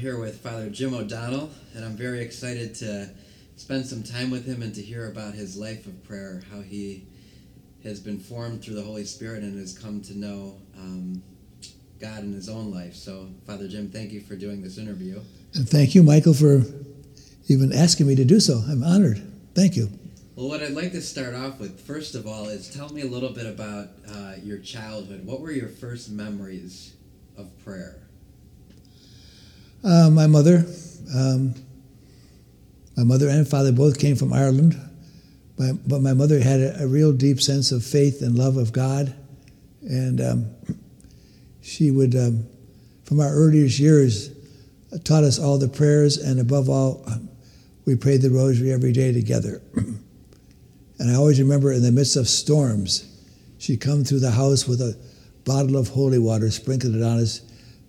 [0.00, 3.10] here with Father Jim O'Donnell, and I'm very excited to
[3.56, 7.06] spend some time with him and to hear about his life of prayer, how he
[7.84, 11.22] has been formed through the Holy Spirit and has come to know um,
[12.00, 12.94] God in his own life.
[12.94, 15.20] So, Father Jim, thank you for doing this interview.
[15.52, 16.62] And thank you, Michael, for
[17.48, 18.62] even asking me to do so.
[18.70, 19.22] I'm honored.
[19.54, 19.90] Thank you.
[20.34, 23.06] Well, what I'd like to start off with, first of all, is tell me a
[23.06, 25.26] little bit about uh, your childhood.
[25.26, 26.94] What were your first memories
[27.36, 27.98] of prayer?
[29.82, 30.66] Uh, my mother,
[31.14, 31.54] um,
[32.98, 34.78] my mother and father both came from Ireland,
[35.56, 38.72] but, but my mother had a, a, real deep sense of faith and love of
[38.72, 39.14] God,
[39.80, 40.50] and um,
[41.62, 42.46] she would, um,
[43.04, 44.30] from our earliest years,
[45.04, 47.06] taught us all the prayers, and above all,
[47.86, 49.62] we prayed the rosary every day together.
[49.76, 53.06] and I always remember in the midst of storms,
[53.58, 54.98] she'd come through the house with a
[55.46, 57.40] bottle of holy water, sprinkled it on us,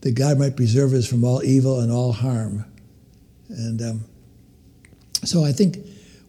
[0.01, 2.65] that God might preserve us from all evil and all harm.
[3.49, 4.05] And um,
[5.23, 5.77] so I think,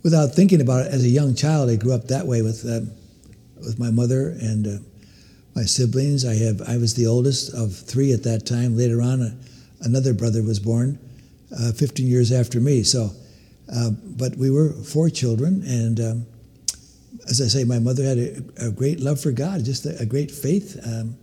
[0.03, 2.81] without thinking about it, as a young child, I grew up that way with uh,
[3.57, 4.79] with my mother and uh,
[5.55, 6.25] my siblings.
[6.25, 8.77] I have I was the oldest of three at that time.
[8.77, 9.35] Later on, uh,
[9.83, 10.99] another brother was born,
[11.59, 12.83] uh, 15 years after me.
[12.83, 13.11] So,
[13.75, 16.27] uh, but we were four children, and um,
[17.31, 20.07] as I say, my mother had a, a, great love for God, just a, a
[20.07, 21.17] great faith um,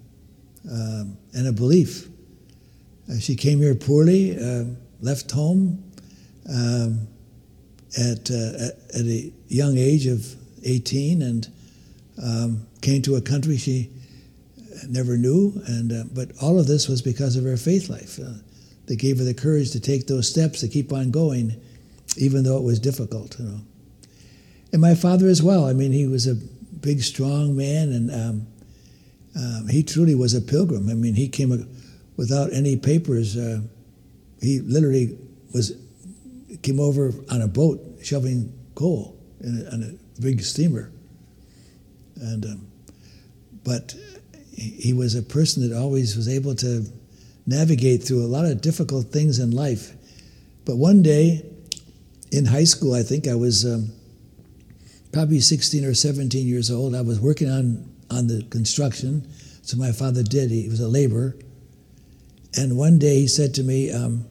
[0.72, 2.09] um and a belief.
[3.10, 4.66] Uh, she came here poorly, uh,
[5.02, 5.84] left home
[6.50, 7.08] um,
[7.98, 11.48] at, uh, at a young age of 18, and
[12.24, 13.90] um, came to a country she
[14.88, 15.62] never knew.
[15.66, 18.20] And uh, but all of this was because of her faith life.
[18.86, 21.62] That gave her the courage to take those steps to keep on going,
[22.18, 23.38] even though it was difficult.
[23.38, 23.60] You know.
[24.72, 25.66] And my father as well.
[25.66, 28.48] I mean, he was a big, strong man, and um,
[29.36, 30.90] um, he truly was a pilgrim.
[30.90, 31.52] I mean, he came
[32.20, 33.38] without any papers.
[33.38, 33.62] Uh,
[34.42, 35.18] he literally
[35.54, 35.72] was
[36.62, 40.92] came over on a boat shoving coal in a, on a big steamer.
[42.18, 42.68] And um,
[43.64, 43.96] but
[44.54, 46.86] he was a person that always was able to
[47.48, 49.94] navigate through a lot of difficult things in life.
[50.66, 51.46] But one day
[52.34, 53.92] in high school, I think I was um,
[55.14, 56.94] probably 16 or 17 years old.
[56.94, 59.26] I was working on, on the construction.
[59.62, 60.52] So my father did.
[60.52, 61.36] He was a laborer.
[62.58, 64.26] And one day he said to me, um,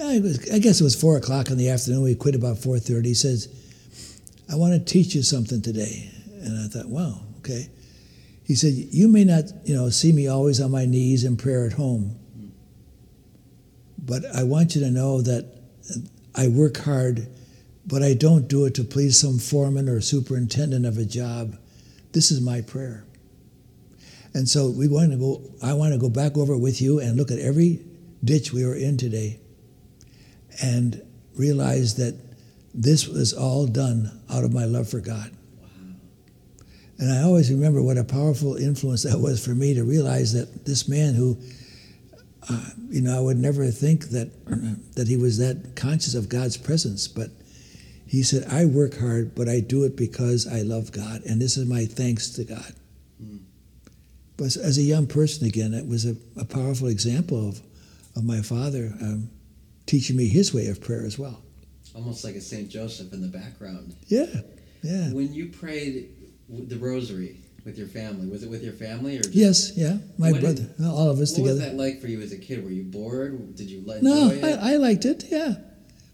[0.00, 2.02] I, was, I guess it was four o'clock in the afternoon.
[2.02, 3.04] We quit about 4:30.
[3.04, 3.48] He says,
[4.48, 7.68] "I want to teach you something today." And I thought, "Wow, okay."
[8.44, 11.66] He said, "You may not, you know, see me always on my knees in prayer
[11.66, 12.14] at home,
[13.98, 15.46] but I want you to know that
[16.34, 17.26] I work hard,
[17.86, 21.56] but I don't do it to please some foreman or superintendent of a job.
[22.12, 23.04] This is my prayer."
[24.38, 27.16] And so we want to go, I want to go back over with you and
[27.16, 27.84] look at every
[28.22, 29.40] ditch we were in today
[30.62, 31.02] and
[31.36, 32.16] realize that
[32.72, 35.32] this was all done out of my love for God.
[35.60, 35.68] Wow.
[37.00, 40.64] And I always remember what a powerful influence that was for me to realize that
[40.64, 41.36] this man who,
[42.48, 44.30] uh, you know, I would never think that,
[44.94, 47.30] that he was that conscious of God's presence, but
[48.06, 51.56] he said, I work hard, but I do it because I love God, and this
[51.56, 52.72] is my thanks to God.
[54.38, 57.60] But as a young person, again, it was a, a powerful example of,
[58.16, 59.28] of my father um,
[59.84, 61.42] teaching me his way of prayer as well.
[61.94, 62.70] Almost like a St.
[62.70, 63.96] Joseph in the background.
[64.06, 64.26] Yeah,
[64.82, 65.10] yeah.
[65.10, 66.10] When you prayed
[66.48, 69.22] the rosary with your family, was it with your family or?
[69.22, 71.58] Just, yes, yeah, my brother, did, all of us what together.
[71.58, 72.62] What was that like for you as a kid?
[72.62, 73.56] Were you bored?
[73.56, 73.98] Did you like?
[73.98, 74.02] It?
[74.04, 75.24] No, I, I, liked it.
[75.28, 75.54] Yeah,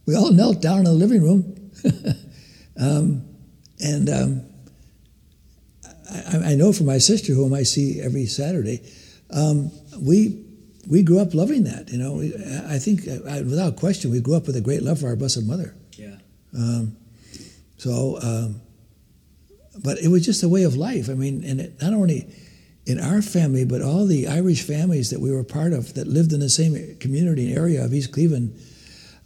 [0.07, 1.71] we all knelt down in the living room,
[2.81, 3.29] um,
[3.81, 4.47] and um,
[6.11, 8.83] I, I, know from my sister, whom I see every Saturday,
[9.31, 9.71] um,
[10.01, 10.45] we
[10.89, 11.91] we grew up loving that.
[11.91, 12.21] You know,
[12.69, 15.45] I think I, without question, we grew up with a great love for our Blessed
[15.45, 15.75] Mother.
[15.93, 16.17] Yeah.
[16.57, 16.97] Um,
[17.79, 18.61] so, um,
[19.83, 21.09] but it was just a way of life.
[21.09, 22.33] I mean, and it, not only
[22.87, 26.33] in our family, but all the Irish families that we were part of that lived
[26.33, 28.59] in the same community and area of East Cleveland,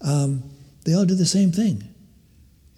[0.00, 0.44] um,
[0.84, 1.82] they all did the same thing.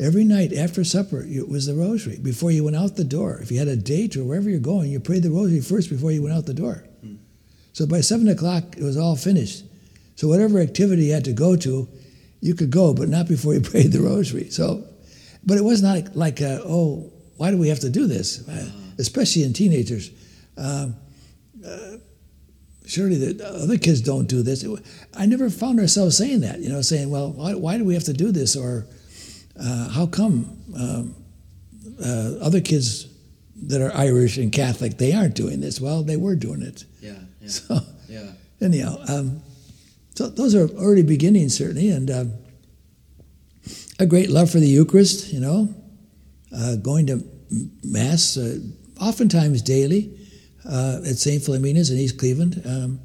[0.01, 3.39] Every night after supper, it was the rosary before you went out the door.
[3.43, 6.11] If you had a date or wherever you're going, you prayed the rosary first before
[6.11, 6.85] you went out the door.
[7.03, 7.17] Hmm.
[7.75, 9.63] So by seven o'clock, it was all finished.
[10.17, 11.87] So whatever activity you had to go to,
[12.41, 14.49] you could go, but not before you prayed the rosary.
[14.49, 14.85] So,
[15.45, 18.49] but it was not like, uh, oh, why do we have to do this?
[18.49, 20.11] Uh, especially in teenagers.
[20.57, 20.97] Um,
[21.67, 21.97] uh,
[22.87, 24.65] surely the other kids don't do this.
[25.15, 28.05] I never found ourselves saying that, you know, saying, well, why, why do we have
[28.05, 28.57] to do this?
[28.57, 28.87] Or,
[29.63, 31.15] uh, how come um,
[32.05, 33.07] uh, other kids
[33.67, 35.81] that are Irish and Catholic they aren't doing this?
[35.81, 36.85] Well, they were doing it.
[37.01, 37.15] Yeah.
[37.41, 38.33] yeah so yeah.
[38.61, 39.43] Anyhow, um,
[40.15, 42.25] so those are early beginnings, certainly, and uh,
[43.99, 45.75] a great love for the Eucharist, you know,
[46.55, 47.25] uh, going to
[47.83, 48.59] Mass uh,
[49.01, 50.17] oftentimes daily
[50.65, 51.43] uh, at St.
[51.43, 52.63] Philomena's in East Cleveland.
[52.65, 53.01] Um,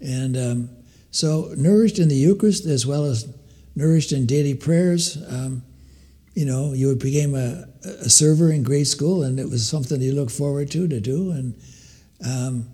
[0.00, 0.70] and um,
[1.10, 3.28] so, nourished in the Eucharist as well as
[3.76, 5.18] nourished in daily prayers.
[5.28, 5.62] Um,
[6.40, 10.12] you know, you became a, a, server in grade school, and it was something you
[10.12, 11.32] looked forward to to do.
[11.32, 11.54] And
[12.26, 12.70] um,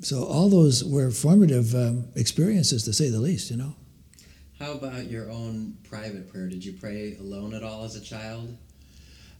[0.00, 3.50] so, all those were formative um, experiences, to say the least.
[3.50, 3.74] You know.
[4.60, 6.46] How about your own private prayer?
[6.46, 8.56] Did you pray alone at all as a child?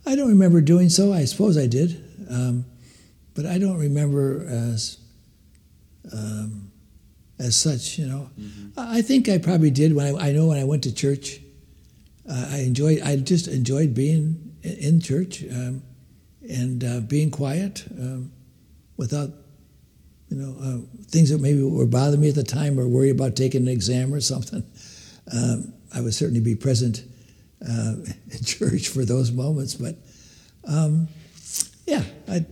[0.05, 1.13] I don't remember doing so.
[1.13, 2.65] I suppose I did, um,
[3.35, 4.99] but I don't remember as
[6.13, 6.73] um,
[7.39, 8.01] as such.
[8.01, 8.71] You know, mm-hmm.
[8.77, 11.39] I think I probably did when I, I know when I went to church.
[12.29, 13.01] Uh, I enjoyed.
[13.03, 15.83] I just enjoyed being in church um,
[16.49, 18.33] and uh, being quiet um,
[18.97, 19.31] without,
[20.29, 23.37] you know, uh, things that maybe were bothering me at the time or worry about
[23.37, 24.65] taking an exam or something.
[25.33, 27.03] Um, I would certainly be present
[27.69, 27.95] uh,
[28.31, 29.75] in church for those moments.
[29.75, 29.97] But
[30.69, 31.09] um,
[31.85, 32.47] yeah, I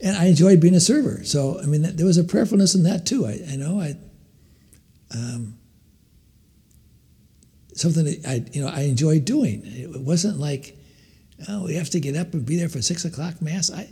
[0.00, 1.22] and I enjoyed being a server.
[1.24, 3.26] So I mean, there was a prayerfulness in that too.
[3.26, 3.96] I, I know I.
[5.14, 5.55] Um,
[7.76, 9.62] something that I, you know, I enjoyed doing.
[9.64, 10.76] It wasn't like,
[11.48, 13.70] oh, we have to get up and be there for six o'clock mass.
[13.70, 13.88] I,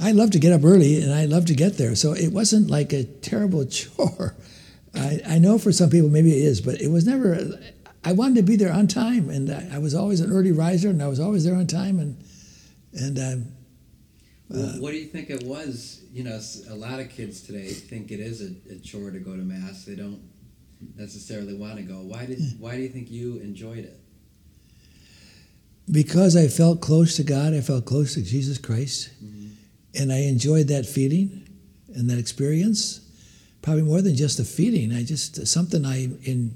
[0.00, 1.94] I love to get up early and I love to get there.
[1.94, 4.36] So it wasn't like a terrible chore.
[4.94, 7.38] I, I know for some people maybe it is, but it was never.
[8.04, 10.90] I wanted to be there on time, and I, I was always an early riser,
[10.90, 12.22] and I was always there on time, and
[12.92, 13.18] and.
[13.18, 13.52] Um,
[14.50, 16.04] well, uh, what do you think it was?
[16.12, 16.38] You know,
[16.70, 19.84] a lot of kids today think it is a, a chore to go to mass.
[19.84, 20.20] They don't
[20.96, 21.96] necessarily want to go.
[21.96, 22.38] Why did?
[22.58, 24.00] Why do you think you enjoyed it?
[25.90, 27.52] Because I felt close to God.
[27.54, 29.48] I felt close to Jesus Christ, mm-hmm.
[29.94, 31.48] and I enjoyed that feeling
[31.94, 33.00] and that experience
[33.62, 34.92] probably more than just a feeling.
[34.92, 36.54] I just something I in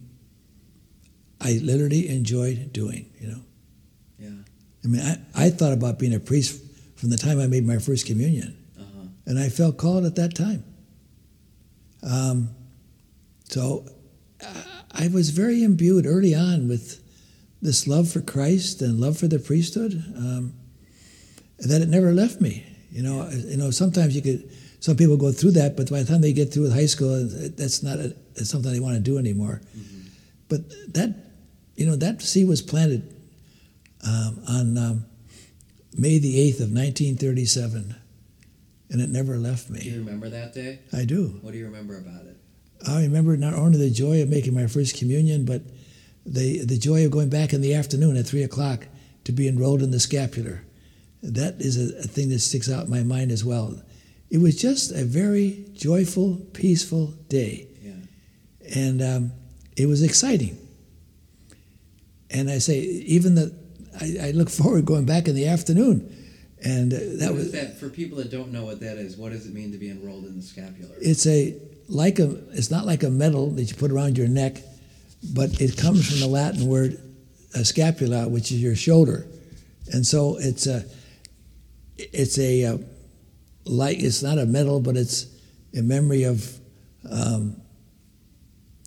[1.40, 3.10] I literally enjoyed doing.
[3.18, 3.40] You know.
[4.18, 4.28] Yeah.
[4.84, 6.62] I mean, I, I thought about being a priest
[6.96, 9.08] from the time I made my first communion, uh-huh.
[9.26, 10.64] and I felt called at that time.
[12.02, 12.50] Um,
[13.44, 13.86] so
[14.92, 17.02] I was very imbued early on with
[17.60, 20.54] this love for Christ and love for the priesthood, um,
[21.58, 22.64] that it never left me.
[22.90, 23.70] You know, you know.
[23.70, 24.50] Sometimes you could
[24.80, 27.28] some people go through that, but by the time they get through with high school,
[27.28, 29.60] that's not a, it's something they want to do anymore.
[29.76, 30.08] Mm-hmm.
[30.48, 31.14] But that,
[31.74, 33.14] you know, that seed was planted
[34.06, 35.04] um, on um,
[35.96, 37.94] May the 8th of 1937,
[38.90, 39.80] and it never left me.
[39.80, 40.78] Do you remember that day?
[40.92, 41.38] I do.
[41.42, 42.27] What do you remember about it?
[42.86, 45.62] I remember not only the joy of making my first communion, but
[46.24, 48.86] the, the joy of going back in the afternoon at 3 o'clock
[49.24, 50.62] to be enrolled in the scapular.
[51.22, 53.82] That is a, a thing that sticks out in my mind as well
[54.30, 57.66] it was just a very joyful, peaceful day.
[57.82, 57.92] Yeah.
[58.74, 59.32] And um,
[59.76, 60.58] it was exciting.
[62.30, 63.54] And I say, even the,
[64.00, 66.14] I, I, look forward going back in the afternoon.
[66.64, 69.16] And uh, that was that for people that don't know what that is.
[69.16, 70.94] What does it mean to be enrolled in the scapular?
[71.00, 71.56] It's a
[71.88, 72.36] like a.
[72.50, 74.58] It's not like a medal that you put around your neck,
[75.34, 77.00] but it comes from the Latin word
[77.54, 79.26] a scapula, which is your shoulder,
[79.92, 80.84] and so it's a.
[81.96, 82.64] It's a.
[82.64, 82.78] Uh,
[83.64, 85.26] like it's not a medal, but it's
[85.72, 86.58] in memory of
[87.08, 87.60] um,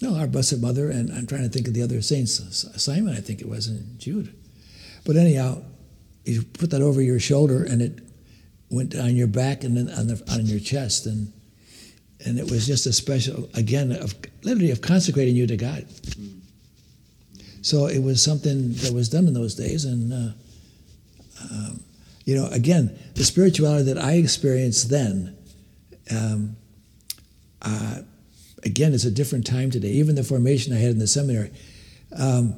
[0.02, 2.42] no our Blessed Mother, and I'm trying to think of the other saints.
[2.82, 4.34] Simon, I think it was, and Jude.
[5.06, 5.62] But anyhow,
[6.26, 8.00] you put that over your shoulder, and it
[8.70, 11.34] went on your back and then on, the, on your chest, and
[12.26, 14.14] and it was just a special again of
[14.44, 15.86] literally of consecrating you to God.
[17.64, 20.14] So it was something that was done in those days, and.
[20.14, 20.34] Uh,
[21.50, 21.84] um,
[22.26, 25.36] you know, again, the spirituality that I experienced then,
[26.12, 26.56] um,
[27.62, 28.02] uh,
[28.64, 29.90] again, it's a different time today.
[29.90, 31.52] Even the formation I had in the seminary,
[32.18, 32.56] um,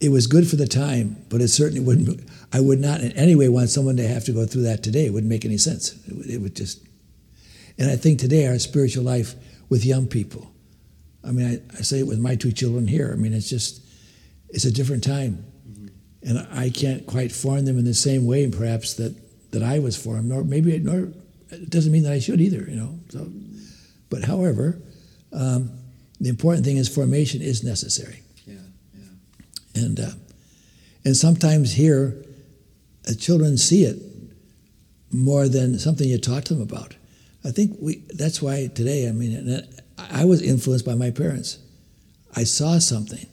[0.00, 2.28] it was good for the time, but it certainly wouldn't.
[2.56, 5.06] I would not in any way want someone to have to go through that today.
[5.06, 5.92] It wouldn't make any sense.
[6.06, 6.82] It would, it would just.
[7.78, 9.34] And I think today our spiritual life
[9.68, 10.50] with young people.
[11.22, 13.10] I mean, I, I say it with my two children here.
[13.12, 13.82] I mean, it's just,
[14.48, 15.44] it's a different time
[16.26, 19.14] and I can't quite form them in the same way, perhaps that
[19.52, 21.08] that I was formed, nor maybe nor
[21.50, 22.98] it doesn't mean that I should either, you know.
[23.10, 23.30] So,
[24.10, 24.78] but however,
[25.32, 25.70] um,
[26.20, 28.22] the important thing is formation is necessary.
[28.44, 28.54] Yeah,
[28.94, 29.82] yeah.
[29.84, 30.10] And uh,
[31.04, 32.24] and sometimes here,
[33.08, 33.96] Uh, children see it
[35.12, 36.96] more than something you taught to them about.
[37.44, 38.02] I think we.
[38.14, 39.08] That's why today.
[39.08, 39.62] I mean, uh,
[39.98, 41.58] I was influenced by my parents.
[42.34, 43.26] I saw something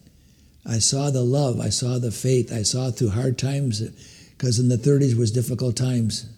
[0.65, 3.89] I saw the love, I saw the faith, I saw through hard times, uh,
[4.31, 6.29] because in the 30s was difficult times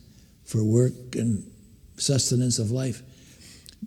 [0.43, 1.49] for work and
[1.97, 3.01] sustenance of life.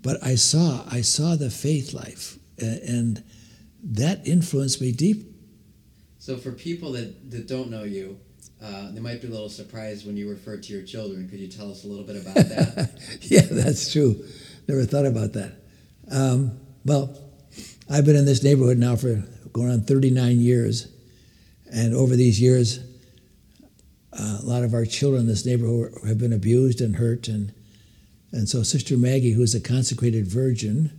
[0.01, 3.23] but I saw I saw the faith life, and
[3.83, 5.25] that influenced me deep.
[6.19, 8.19] So for people that, that don't know you,
[8.63, 11.29] uh, they might be a little surprised when you refer to your children.
[11.29, 13.19] Could you tell us a little bit about that?
[13.23, 14.25] yeah, that's true.
[14.67, 15.53] Never thought about that.
[16.11, 17.17] Um, well,
[17.91, 19.23] I've been in this neighborhood now for
[19.53, 20.89] going on 39 years,
[21.73, 22.81] and over these years,
[24.13, 27.53] uh, a lot of our children in this neighborhood have been abused and hurt, and
[28.33, 30.91] and so Sister Maggie, who is a consecrated virgin,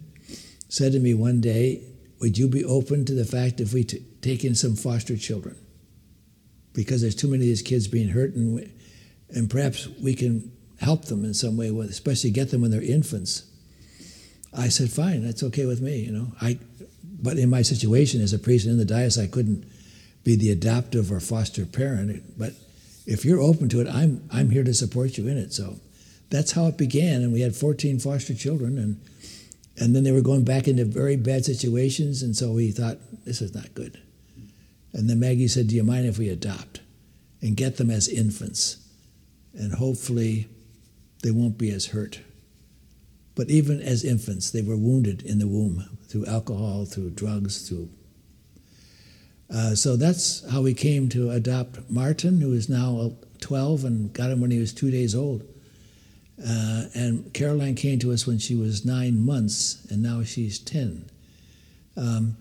[0.68, 1.84] said to me one day,
[2.22, 5.56] "Would you be open to the fact if we t- take in some foster children?"
[6.74, 8.72] Because there's too many of these kids being hurt, and
[9.30, 13.44] and perhaps we can help them in some way, especially get them when they're infants.
[14.54, 16.60] I said, "Fine, that's okay with me." You know, I,
[17.22, 19.66] but in my situation as a priest in the diocese, I couldn't
[20.24, 22.54] be the adoptive or foster parent, but
[23.06, 25.54] if you're open to it, I'm I'm here to support you in it.
[25.54, 25.76] So
[26.30, 29.02] that's how it began, and we had 14 foster children, and
[29.78, 33.42] and then they were going back into very bad situations, and so we thought this
[33.42, 34.00] is not good.
[34.94, 36.82] And then Maggie said, "Do you mind if we adopt
[37.42, 38.78] and get them as infants,
[39.54, 40.48] and hopefully
[41.22, 42.20] they won't be as hurt."
[43.36, 47.90] But even as infants, they were wounded in the womb through alcohol, through drugs, through
[49.52, 54.30] uh, so that's how we came to adopt Martin, who is now 12 and got
[54.30, 55.44] him when he was two days old.
[56.40, 61.10] Uh, and Caroline came to us when she was nine months, and now she's 10.
[61.98, 62.38] Um,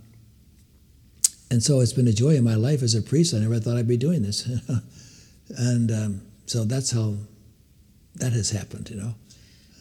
[1.50, 3.34] and so it's been a joy in my life as a priest.
[3.34, 4.46] I never thought I'd be doing this.
[5.56, 7.14] and um, so that's how
[8.16, 9.14] that has happened, you know.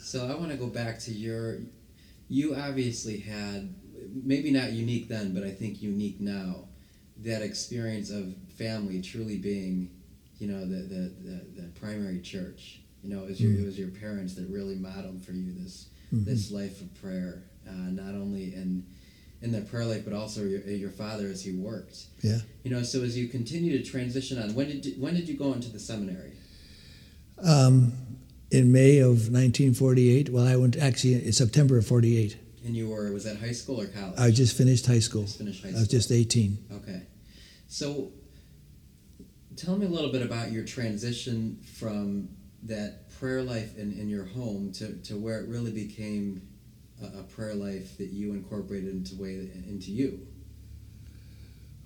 [0.02, 1.58] So I want to go back to your.
[2.30, 3.74] You obviously had,
[4.24, 6.66] maybe not unique then, but I think unique now
[7.24, 9.90] that experience of family truly being,
[10.40, 12.82] you know, the the, the, the primary church.
[13.04, 13.64] You know, it was, your, mm-hmm.
[13.64, 16.26] it was your parents that really modeled for you this mm-hmm.
[16.26, 18.86] this life of prayer, uh, not only in
[19.42, 22.06] in that prayer life, but also your, your father as he worked.
[22.22, 22.40] Yeah.
[22.64, 25.38] You know, so as you continue to transition on, when did you, when did you
[25.38, 26.34] go into the seminary?
[27.44, 27.94] Um,
[28.52, 30.30] in May of 1948.
[30.30, 32.38] Well, I went actually in September of 48.
[32.66, 34.20] And you were was that high school or college?
[34.20, 35.24] I just finished high school.
[35.24, 35.80] Just finished high school.
[35.80, 36.58] I was just 18.
[36.74, 37.04] Okay.
[37.68, 38.12] So
[39.56, 42.30] tell me a little bit about your transition from
[42.64, 46.42] that prayer life in, in your home to, to where it really became
[47.02, 50.26] a, a prayer life that you incorporated into way into you.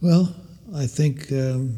[0.01, 0.35] Well,
[0.75, 1.77] I think um,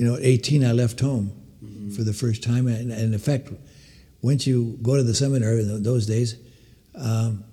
[0.00, 1.30] you know, at 18 I left home
[1.62, 1.90] mm-hmm.
[1.90, 3.50] for the first time, and, and, in fact,
[4.22, 6.36] once you go to the seminary in those days,
[6.94, 7.44] um,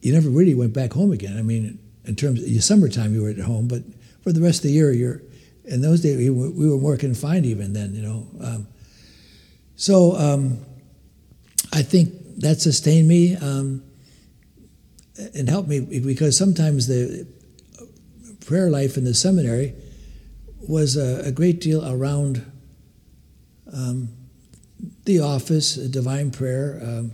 [0.00, 1.36] you never really went back home again.
[1.36, 3.82] I mean, in terms of your summertime, you were at home, but
[4.22, 5.22] for the rest of the year, you're.
[5.64, 8.26] In those days, we were, we were more confined even then, you know.
[8.42, 8.68] Um,
[9.76, 10.64] so um,
[11.74, 13.82] I think that sustained me um,
[15.34, 17.26] and helped me because sometimes the
[18.46, 19.74] prayer life in the seminary
[20.66, 22.50] was a, a great deal around
[23.72, 24.08] um,
[25.04, 27.12] the office, divine prayer, um,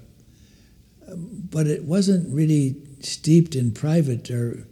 [1.50, 4.66] but it wasn't really steeped in private or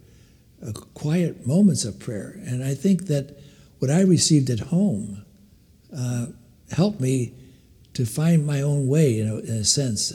[0.65, 2.39] uh, quiet moments of prayer.
[2.45, 3.37] And I think that
[3.79, 5.23] what I received at home
[5.95, 6.27] uh,
[6.71, 7.33] helped me
[7.93, 10.13] to find my own way, you know, in a sense.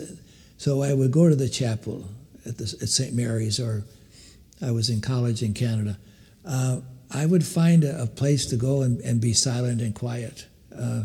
[0.59, 2.05] So I would go to the chapel
[2.45, 3.15] at, the, at St.
[3.15, 3.85] Mary's, or
[4.61, 5.97] I was in college in Canada.
[6.45, 6.81] Uh,
[7.13, 10.47] I would find a, a, place to go and, and be silent and quiet.
[10.77, 11.05] Uh,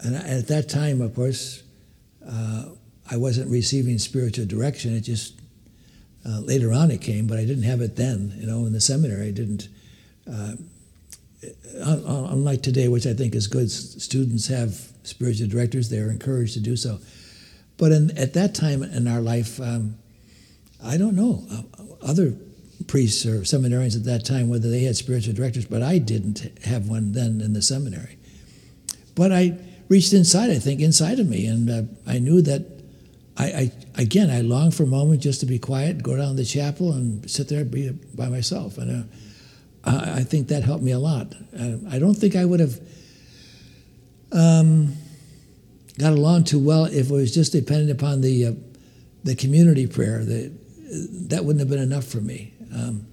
[0.00, 1.64] and at that time, of course,
[2.26, 2.66] uh,
[3.10, 4.94] I wasn't receiving spiritual direction.
[4.94, 5.34] It just
[6.24, 8.32] uh, later on it came, but I didn't have it then.
[8.36, 9.68] You know, in the seminary, I didn't.
[10.30, 10.54] Uh,
[11.76, 16.76] unlike today, which I think is good, students have spiritual directors; they're encouraged to do
[16.76, 17.00] so.
[17.76, 19.96] But in, at that time in our life, um,
[20.84, 21.62] I don't know uh,
[22.02, 22.34] other
[22.86, 26.88] priests or seminarians at that time whether they had spiritual directors, but I didn't have
[26.88, 28.18] one then in the seminary.
[29.14, 32.74] But I reached inside, I think, inside of me, and uh, I knew that
[33.36, 36.34] I, I, again, I long for a moment just to be quiet, go down to
[36.34, 38.78] the chapel, and sit there be by myself.
[38.78, 39.04] And
[39.84, 41.34] uh, I, I, think that helped me a lot.
[41.58, 42.80] Uh, I don't think I would have
[44.30, 44.96] um,
[45.98, 48.52] got along too well if it was just dependent upon the uh,
[49.22, 50.24] the community prayer.
[50.24, 50.52] The,
[51.28, 52.54] that wouldn't have been enough for me.
[52.72, 53.06] Um,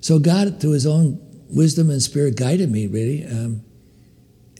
[0.00, 1.20] so God, through His own
[1.50, 3.24] wisdom and spirit, guided me really.
[3.24, 3.64] Um,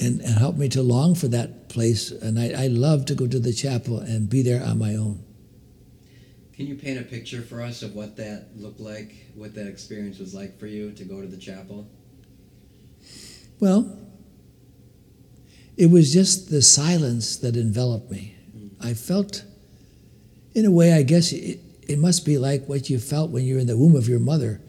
[0.00, 2.10] and, and helped me to long for that place.
[2.10, 5.24] And I, I love to go to the chapel and be there on my own.
[6.54, 10.18] Can you paint a picture for us of what that looked like, what that experience
[10.18, 11.88] was like for you to go to the chapel?
[13.60, 13.96] Well,
[15.78, 18.34] it was just the silence that enveloped me.
[18.80, 19.44] I felt,
[20.52, 23.60] in a way, I guess it, it must be like what you felt when you're
[23.60, 24.60] in the womb of your mother.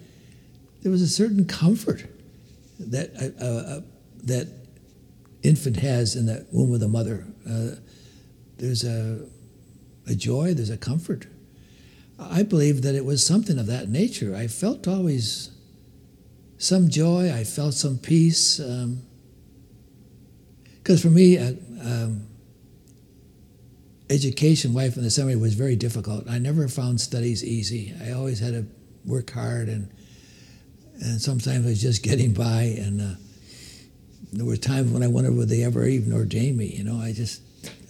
[0.83, 2.05] There was a certain comfort
[2.79, 3.09] that
[3.41, 3.81] uh, uh,
[4.23, 4.47] that
[5.41, 7.25] infant has in the womb of the mother.
[7.49, 7.71] Uh,
[8.57, 9.25] there's a,
[10.07, 11.25] a joy, there's a comfort.
[12.19, 14.35] I believe that it was something of that nature.
[14.35, 15.49] I felt always
[16.59, 18.59] some joy, I felt some peace.
[20.89, 21.51] Because for me, uh,
[21.83, 22.25] um,
[24.09, 26.27] education, life in the seminary was very difficult.
[26.27, 27.93] I never found studies easy.
[28.03, 28.65] I always had to
[29.05, 29.87] work hard, and
[30.99, 32.73] and sometimes I was just getting by.
[32.79, 33.19] And uh,
[34.33, 36.65] there were times when I wondered would they ever even ordain me.
[36.65, 37.43] You know, I just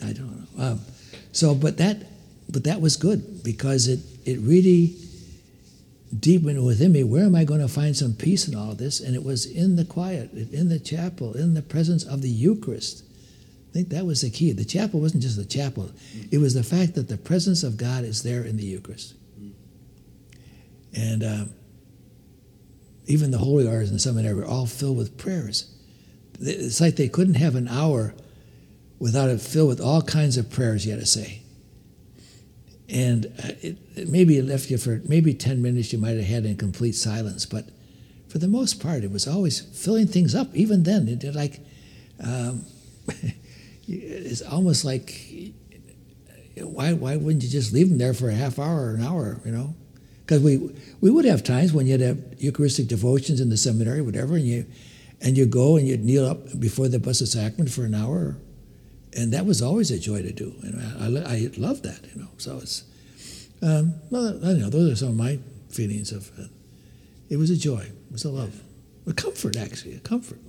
[0.03, 0.61] I don't know.
[0.61, 0.81] Um,
[1.31, 2.05] so, but that
[2.49, 4.97] but that was good because it it really
[6.17, 7.03] deepened within me.
[7.03, 8.99] Where am I going to find some peace in all of this?
[8.99, 13.03] And it was in the quiet, in the chapel, in the presence of the Eucharist.
[13.69, 14.51] I think that was the key.
[14.51, 15.91] The chapel wasn't just the chapel;
[16.31, 19.13] it was the fact that the presence of God is there in the Eucharist.
[20.95, 21.45] And uh,
[23.05, 25.71] even the holy hours in the seminary were all filled with prayers.
[26.39, 28.15] It's like they couldn't have an hour
[28.97, 31.38] without it filled with all kinds of prayers you had to say.
[32.91, 36.25] And uh, it, it maybe it left you for maybe 10 minutes you might have
[36.25, 37.65] had in complete silence, but
[38.29, 40.55] for the most part, it was always filling things up.
[40.55, 41.59] Even then, it, it like,
[42.23, 42.65] um,
[43.87, 45.53] it's almost like,
[46.57, 49.39] why, why wouldn't you just leave them there for a half hour or an hour,
[49.45, 49.75] you know?
[50.21, 50.57] Because we,
[51.01, 54.65] we would have times when you'd have Eucharistic devotions in the seminary, whatever, and you,
[55.21, 58.37] and you go and you'd kneel up before the Blessed Sacrament for an hour
[59.19, 60.55] and that was always a joy to do.
[60.63, 62.29] And I, I, I love that, you know.
[62.37, 62.85] So it's,
[63.61, 64.69] um, well, I don't know.
[64.69, 66.49] Those are some of my feelings of it.
[67.29, 67.81] It was a joy.
[67.81, 68.63] It was a love,
[69.05, 70.39] a comfort actually, a comfort.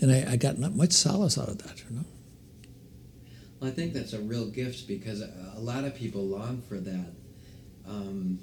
[0.00, 2.04] And I, I got not much solace out of that, you know.
[3.60, 7.12] Well, I think that's a real gift because a lot of people long for that.
[7.86, 8.38] Um,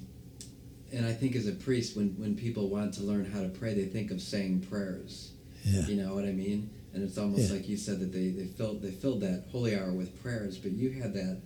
[0.93, 3.73] and I think as a priest, when, when people want to learn how to pray,
[3.73, 5.31] they think of saying prayers.
[5.63, 5.85] Yeah.
[5.87, 6.69] You know what I mean?
[6.93, 7.57] And it's almost yeah.
[7.57, 10.71] like you said that they, they filled they filled that holy hour with prayers, but
[10.71, 11.41] you had that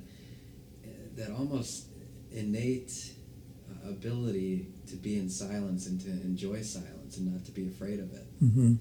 [1.15, 1.87] that almost
[2.31, 3.11] innate
[3.69, 7.99] uh, ability to be in silence and to enjoy silence and not to be afraid
[7.99, 8.43] of it.
[8.43, 8.75] Mm-hmm.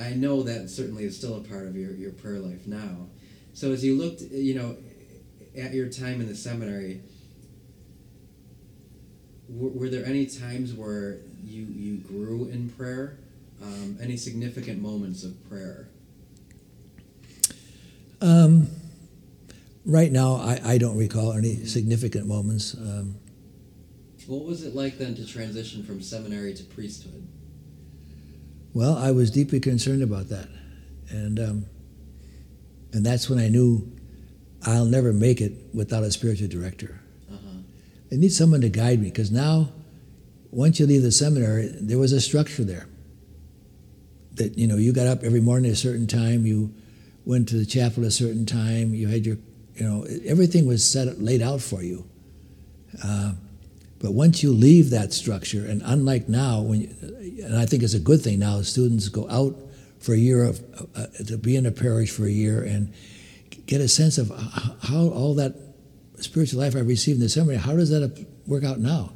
[0.00, 3.08] I know that certainly is still a part of your, your prayer life now.
[3.52, 4.76] So as you looked, you know,
[5.56, 7.02] at your time in the seminary,
[9.48, 13.18] were, were there any times where you you grew in prayer?
[13.62, 15.88] Um, any significant moments of prayer?
[18.22, 18.68] Um,
[19.84, 22.74] right now, I, I don't recall any significant moments.
[22.74, 23.16] Um,
[24.26, 27.26] what was it like then to transition from seminary to priesthood?
[28.72, 30.48] Well, I was deeply concerned about that,
[31.08, 31.66] and um,
[32.92, 33.90] and that's when I knew
[34.64, 37.00] I'll never make it without a spiritual director.
[37.28, 37.58] Uh-huh.
[38.12, 39.72] I need someone to guide me because now,
[40.50, 42.86] once you leave the seminary, there was a structure there
[44.40, 46.74] that you know you got up every morning at a certain time, you
[47.26, 49.36] went to the chapel at a certain time, you had your
[49.76, 52.06] you know everything was set laid out for you.
[53.04, 53.32] Uh,
[54.00, 57.94] but once you leave that structure, and unlike now, when you, and I think it's
[57.94, 59.54] a good thing now, students go out
[59.98, 60.60] for a year of
[60.96, 62.92] uh, to be in a parish for a year and
[63.66, 64.30] get a sense of
[64.82, 65.54] how all that
[66.18, 67.58] spiritual life I received in the seminary.
[67.58, 69.12] How does that work out now?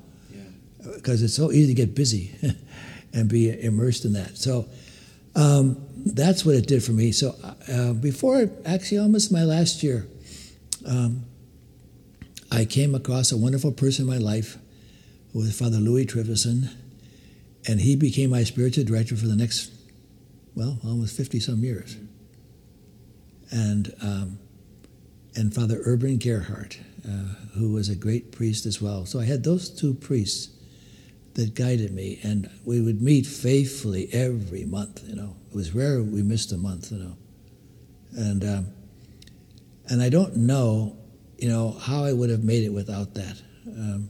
[0.95, 1.27] Because yeah.
[1.27, 2.35] it's so easy to get busy
[3.15, 4.37] and be immersed in that.
[4.37, 4.67] So
[5.35, 7.13] um, that's what it did for me.
[7.13, 7.35] So
[7.73, 10.07] uh, before, actually, almost my last year,
[10.87, 11.25] um,
[12.53, 14.59] I came across a wonderful person in my life
[15.33, 16.71] who was Father Louis Trivison,
[17.67, 19.73] and he became my spiritual director for the next,
[20.55, 21.97] well, almost 50 some years.
[23.51, 24.39] And, um,
[25.35, 29.07] and Father Urban Gerhardt, uh, who was a great priest as well.
[29.07, 30.54] So I had those two priests
[31.35, 35.03] that guided me, and we would meet faithfully every month.
[35.07, 36.93] You know, it was rare we missed a month.
[36.93, 37.17] You know,
[38.17, 38.67] and um,
[39.89, 40.97] and I don't know,
[41.39, 43.41] you know, how I would have made it without that.
[43.67, 44.09] Um,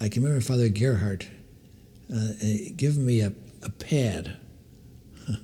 [0.00, 1.28] I can remember Father Gerhardt
[2.14, 2.32] uh,
[2.76, 4.36] giving me a, a pad,
[5.28, 5.42] and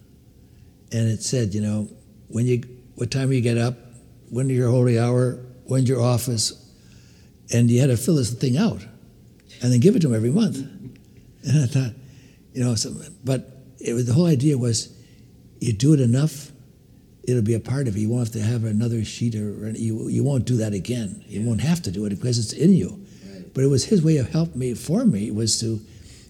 [0.92, 1.88] it said, you know,
[2.28, 2.62] when you
[2.94, 3.76] what time do you get up,
[4.30, 6.72] when your holy hour, when's your office,
[7.52, 8.82] and you had to fill this thing out,
[9.62, 10.58] and then give it to him every month.
[11.46, 11.92] And I thought,
[12.52, 12.92] you know, so,
[13.24, 14.92] but it was, the whole idea was
[15.60, 16.50] you do it enough,
[17.24, 18.08] it'll be a part of you.
[18.08, 21.24] You won't have to have another sheet or, you, you won't do that again.
[21.26, 23.04] You won't have to do it because it's in you.
[23.24, 23.54] Right.
[23.54, 25.80] But it was his way of helping me, for me, was to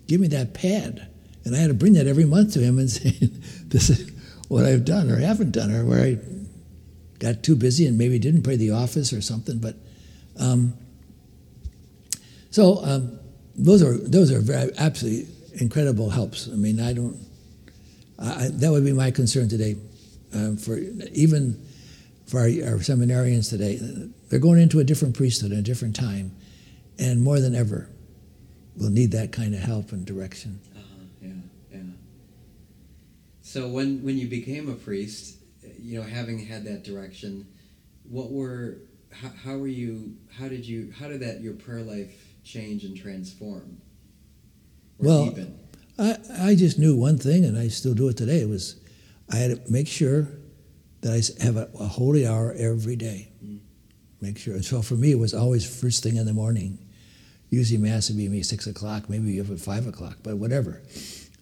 [0.06, 1.08] give me that pad.
[1.44, 3.10] And I had to bring that every month to him and say,
[3.68, 4.10] this is
[4.48, 6.18] what I've done or haven't done or where I,
[7.18, 9.58] got too busy and maybe didn't pray the office or something.
[9.58, 9.76] But
[10.38, 10.74] um,
[12.50, 13.18] so um,
[13.58, 16.48] those are those are very absolutely incredible helps.
[16.48, 17.16] I mean, I don't.
[18.18, 19.76] I, that would be my concern today,
[20.34, 20.78] um, for
[21.12, 21.62] even
[22.26, 23.80] for our, our seminarians today.
[24.28, 26.34] They're going into a different priesthood in a different time,
[26.98, 27.88] and more than ever,
[28.76, 30.60] we'll need that kind of help and direction.
[30.74, 30.82] Uh-huh,
[31.22, 31.32] yeah,
[31.72, 31.80] yeah.
[33.42, 35.36] So when when you became a priest,
[35.80, 37.46] you know, having had that direction,
[38.08, 38.78] what were
[39.12, 40.16] how, how were you?
[40.38, 40.92] How did you?
[40.98, 43.80] How did that your prayer life change and transform?
[44.98, 45.58] Or Well, deepen?
[45.98, 48.40] I, I just knew one thing, and I still do it today.
[48.40, 48.76] It was
[49.30, 50.28] I had to make sure
[51.00, 53.32] that I have a, a holy hour every day.
[53.44, 53.58] Mm.
[54.20, 54.62] Make sure.
[54.62, 56.78] So for me, it was always first thing in the morning.
[57.50, 60.82] Usually mass would be maybe six o'clock, maybe even five o'clock, but whatever.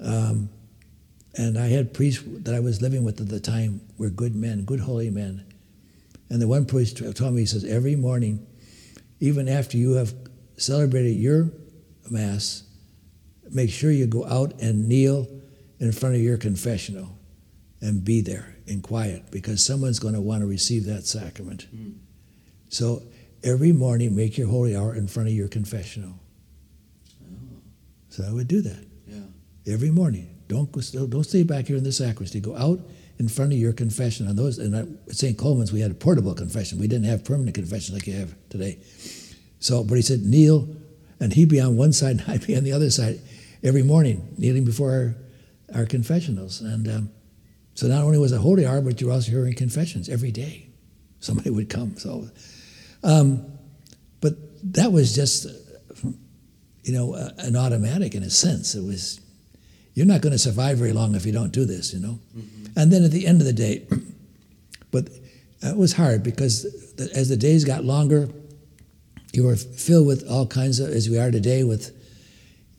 [0.01, 0.49] Um,
[1.37, 4.64] and I had priests that I was living with at the time were good men,
[4.64, 5.45] good holy men.
[6.31, 8.47] And the one priest told me, he says, every morning,
[9.21, 10.14] even after you have
[10.57, 11.51] celebrated your
[12.11, 12.64] mass,
[13.51, 15.29] make sure you go out and kneel
[15.81, 17.19] in front of your confessional
[17.81, 21.67] and be there in quiet because someone's going to want to receive that sacrament.
[21.75, 21.97] Mm.
[22.69, 23.03] So
[23.43, 26.14] every morning, make your holy hour in front of your confessional.
[27.23, 27.37] Oh,
[28.09, 29.73] So I would do that yeah.
[29.73, 30.31] every morning.
[30.49, 32.40] Don't go, don't stay back here in the sacristy.
[32.40, 32.81] Go out
[33.19, 34.29] in front of your confession.
[34.29, 35.38] On those, and at St.
[35.38, 36.79] Colman's, we had a portable confession.
[36.79, 38.79] We didn't have permanent confession like you have today.
[39.64, 40.68] So, but he said kneel,
[41.20, 43.18] and he'd be on one side, and I'd be on the other side
[43.62, 45.16] every morning, kneeling before
[45.72, 46.61] our, our confessionals.
[46.61, 47.11] And um,
[47.72, 50.68] so, not only was it holy hour, but you're also hearing confessions every day.
[51.20, 51.96] Somebody would come.
[51.96, 52.29] So,
[53.03, 53.46] um,
[54.20, 54.35] but
[54.74, 55.46] that was just,
[56.83, 58.74] you know, an automatic in a sense.
[58.74, 59.18] It was
[59.94, 62.18] you're not going to survive very long if you don't do this, you know.
[62.77, 63.87] And then at the end of the day,
[64.90, 65.09] but
[65.62, 66.64] it was hard because
[66.96, 68.29] the, as the days got longer,
[69.37, 71.92] you were filled with all kinds of, as we are today, with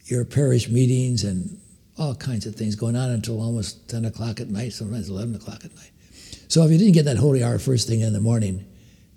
[0.05, 1.59] your parish meetings and
[1.97, 5.63] all kinds of things going on until almost 10 o'clock at night, sometimes 11 o'clock
[5.65, 5.91] at night.
[6.47, 8.65] So if you didn't get that holy hour first thing in the morning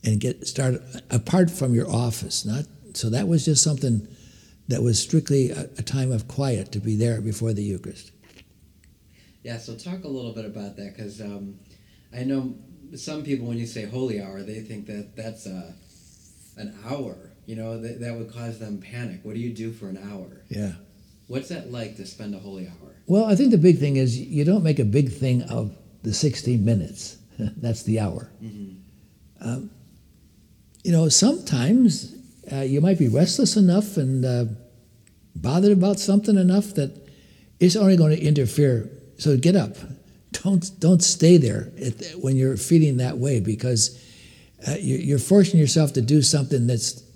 [0.04, 4.08] and get started apart from your office, not so that was just something
[4.68, 8.12] that was strictly a, a time of quiet to be there before the Eucharist.
[9.42, 11.58] Yeah, so talk a little bit about that because um,
[12.16, 12.54] I know
[12.96, 15.74] some people, when you say holy hour, they think that that's a,
[16.56, 17.27] an hour.
[17.48, 19.20] You know, that, that would cause them panic.
[19.22, 20.42] What do you do for an hour?
[20.50, 20.72] Yeah.
[21.28, 22.94] What's that like to spend a holy hour?
[23.06, 26.12] Well, I think the big thing is you don't make a big thing of the
[26.12, 27.16] 60 minutes.
[27.38, 28.30] That's the hour.
[28.44, 29.48] Mm-hmm.
[29.48, 29.70] Um,
[30.84, 32.14] you know, sometimes
[32.52, 34.44] uh, you might be restless enough and uh,
[35.34, 37.08] bothered about something enough that
[37.60, 38.90] it's only going to interfere.
[39.16, 39.74] So get up.
[40.32, 41.72] Don't don't stay there
[42.20, 43.98] when you're feeling that way because
[44.68, 47.07] uh, you're forcing yourself to do something that's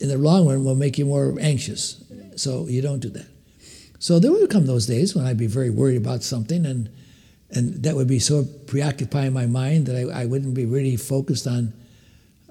[0.00, 2.02] in the long run will make you more anxious.
[2.36, 3.26] So you don't do that.
[3.98, 6.90] So there would come those days when I'd be very worried about something, and
[7.50, 11.46] and that would be so preoccupying my mind that I, I wouldn't be really focused
[11.46, 11.72] on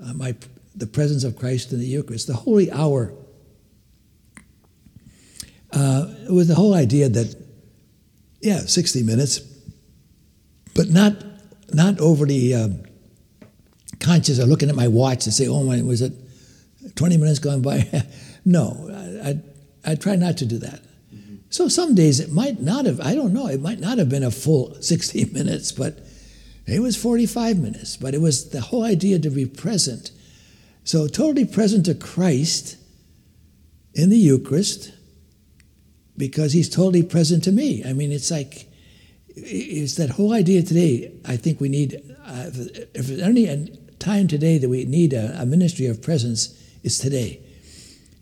[0.02, 0.36] uh, my
[0.76, 2.28] the presence of Christ in the Eucharist.
[2.28, 3.14] The holy hour
[5.72, 7.36] uh, was the whole idea that
[8.42, 9.40] yeah, sixty minutes,
[10.74, 11.14] but not
[11.72, 12.84] not overly um,
[14.00, 16.14] conscious of looking at my watch and say, oh my, was it
[16.96, 17.88] twenty minutes gone by?
[18.46, 18.90] no,
[19.24, 20.82] I, I I try not to do that.
[21.54, 24.24] So some days it might not have, I don't know, it might not have been
[24.24, 26.00] a full 60 minutes, but
[26.66, 27.96] it was 45 minutes.
[27.96, 30.10] But it was the whole idea to be present.
[30.84, 32.78] So totally present to Christ
[33.94, 34.94] in the Eucharist
[36.18, 37.84] because he's totally present to me.
[37.86, 38.68] I mean, it's like,
[39.28, 41.12] it's that whole idea today.
[41.24, 42.50] I think we need, uh,
[42.96, 47.42] if there's any time today that we need a, a ministry of presence, it's today.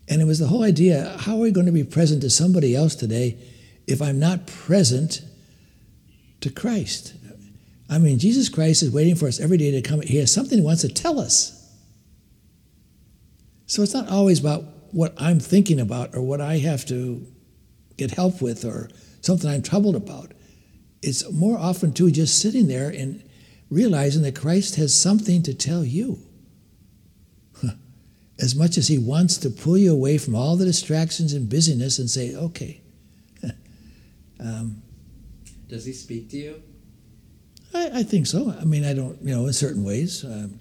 [0.08, 2.74] And it was the whole idea how are we going to be present to somebody
[2.74, 3.38] else today
[3.86, 5.22] if I'm not present
[6.40, 7.14] to Christ?
[7.88, 10.00] I mean, Jesus Christ is waiting for us every day to come.
[10.00, 11.58] He has something he wants to tell us.
[13.66, 17.26] So it's not always about what I'm thinking about or what I have to
[17.96, 18.88] get help with or
[19.20, 20.32] something I'm troubled about.
[21.02, 23.22] It's more often, too, just sitting there and
[23.70, 26.18] realizing that Christ has something to tell you
[28.42, 31.98] as much as he wants to pull you away from all the distractions and busyness
[31.98, 32.82] and say, okay.
[34.40, 34.82] um,
[35.68, 36.62] Does he speak to you?
[37.72, 38.54] I, I, think so.
[38.60, 40.24] I mean, I don't, you know, in certain ways.
[40.24, 40.60] Um,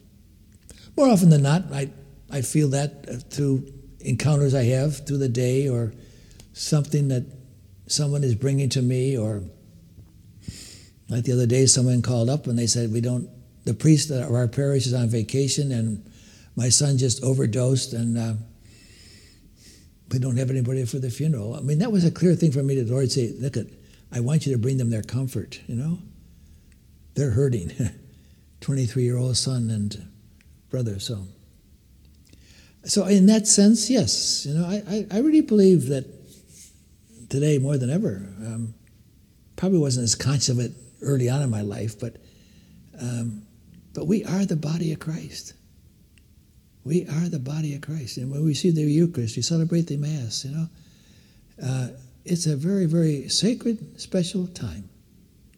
[0.95, 1.89] more often than not, I,
[2.31, 5.91] I feel that through encounters I have through the day or
[6.53, 7.25] something that
[7.87, 9.43] someone is bringing to me or
[11.09, 13.29] like the other day someone called up and they said we don't
[13.63, 16.03] the priest of our parish is on vacation, and
[16.55, 18.33] my son just overdosed, and uh,
[20.11, 21.55] we don't have anybody for the funeral.
[21.55, 23.67] I mean, that was a clear thing for me to the Lord say, look at,
[24.11, 25.99] I want you to bring them their comfort, you know?
[27.15, 27.71] They're hurting.
[28.61, 30.07] 23 year old son and
[30.69, 31.25] brother, so.
[32.83, 36.05] So, in that sense, yes, you know, I, I, I really believe that
[37.29, 38.73] today more than ever, um,
[39.55, 42.17] probably wasn't as conscious of it early on in my life, but,
[42.99, 43.43] um,
[43.93, 45.53] but we are the body of Christ.
[46.83, 48.17] We are the body of Christ.
[48.17, 50.67] And when we see the Eucharist, we celebrate the Mass, you know.
[51.63, 51.87] Uh,
[52.25, 54.89] it's a very, very sacred, special time.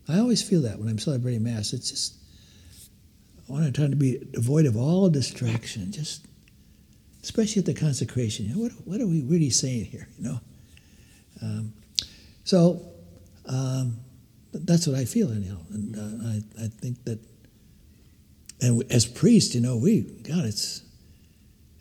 [0.07, 1.71] I always feel that when I'm celebrating Mass.
[1.73, 2.15] It's just,
[3.47, 6.25] I want to try to be devoid of all distraction, just,
[7.21, 8.47] especially at the consecration.
[8.47, 10.39] You know, what, what are we really saying here, you know?
[11.41, 11.73] Um,
[12.43, 12.81] so,
[13.45, 13.97] um,
[14.53, 15.57] that's what I feel, anyhow.
[15.71, 17.19] And uh, I, I think that,
[18.62, 20.83] and as priests, you know, we, God, it's,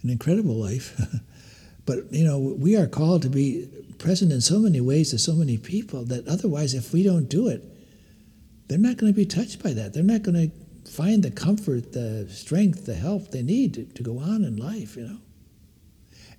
[0.03, 1.01] an incredible life.
[1.87, 5.35] but, you know, we are called to be present in so many ways to so
[5.35, 7.65] many people that otherwise, if we don't do it,
[8.69, 9.93] they're not going to be touched by that.
[9.93, 14.03] They're not going to find the comfort, the strength, the help they need to, to
[14.03, 15.19] go on in life, you know.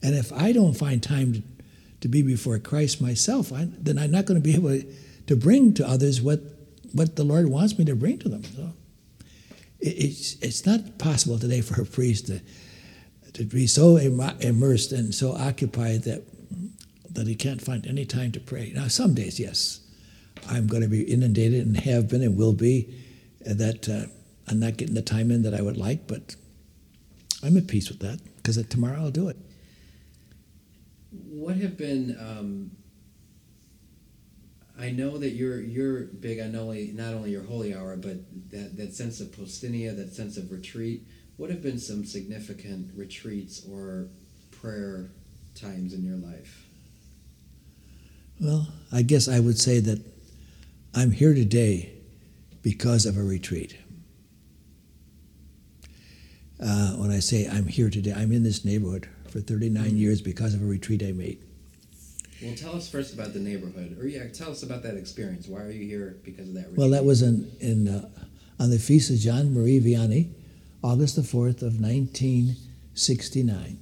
[0.01, 1.43] And if I don't find time to,
[2.01, 4.85] to be before Christ myself, I, then I'm not going to be able to,
[5.27, 6.41] to, bring to others what,
[6.91, 8.43] what the Lord wants me to bring to them.
[8.43, 8.73] So
[9.79, 12.41] it, it's, it's not possible today for a priest to
[13.33, 16.23] to be so immersed and so occupied that
[17.11, 18.71] that he can't find any time to pray.
[18.73, 19.81] Now, some days, yes,
[20.49, 22.91] I'm going to be inundated and have been and will be,
[23.45, 24.11] that uh,
[24.49, 26.35] I'm not getting the time in that I would like, but
[27.43, 29.37] I'm at peace with that because tomorrow I'll do it.
[31.11, 32.17] What have been?
[32.19, 32.71] Um,
[34.79, 38.17] I know that you're you're big on only not only your holy hour, but
[38.49, 41.05] that that sense of poustinia, that sense of retreat
[41.37, 44.07] what have been some significant retreats or
[44.51, 45.09] prayer
[45.55, 46.65] times in your life?
[48.39, 50.03] Well, I guess I would say that
[50.95, 51.93] I'm here today
[52.61, 53.77] because of a retreat.
[56.61, 59.95] Uh, when I say I'm here today, I'm in this neighborhood for 39 mm-hmm.
[59.95, 61.43] years because of a retreat I made.
[62.41, 65.47] Well, tell us first about the neighborhood, or yeah, tell us about that experience.
[65.47, 66.61] Why are you here because of that?
[66.61, 66.77] Retreat?
[66.77, 68.09] Well, that was in, in uh,
[68.59, 70.29] on the feast of John Marie Vianney,
[70.83, 73.79] August the 4th of 1969,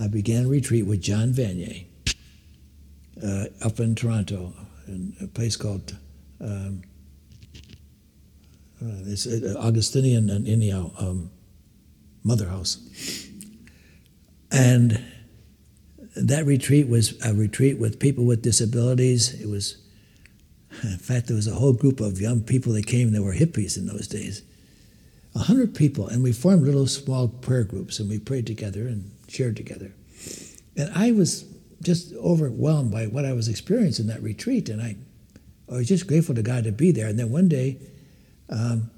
[0.00, 1.84] I began a retreat with John Vanier
[3.24, 4.52] uh, up in Toronto,
[4.88, 5.96] in a place called
[6.40, 6.82] um,
[8.82, 11.30] uh, it's uh, Augustinian and anyhow um,
[12.22, 12.78] Mother House.
[14.50, 15.02] And
[16.16, 19.40] that retreat was a retreat with people with disabilities.
[19.40, 19.78] It was,
[20.82, 23.76] in fact, there was a whole group of young people that came that were hippies
[23.76, 24.42] in those days.
[25.38, 29.56] 100 people, and we formed little small prayer groups, and we prayed together and shared
[29.56, 29.92] together.
[30.76, 31.44] And I was
[31.82, 34.96] just overwhelmed by what I was experiencing in that retreat, and I,
[35.70, 37.06] I was just grateful to God to be there.
[37.06, 37.78] And then one day,
[38.50, 38.90] um,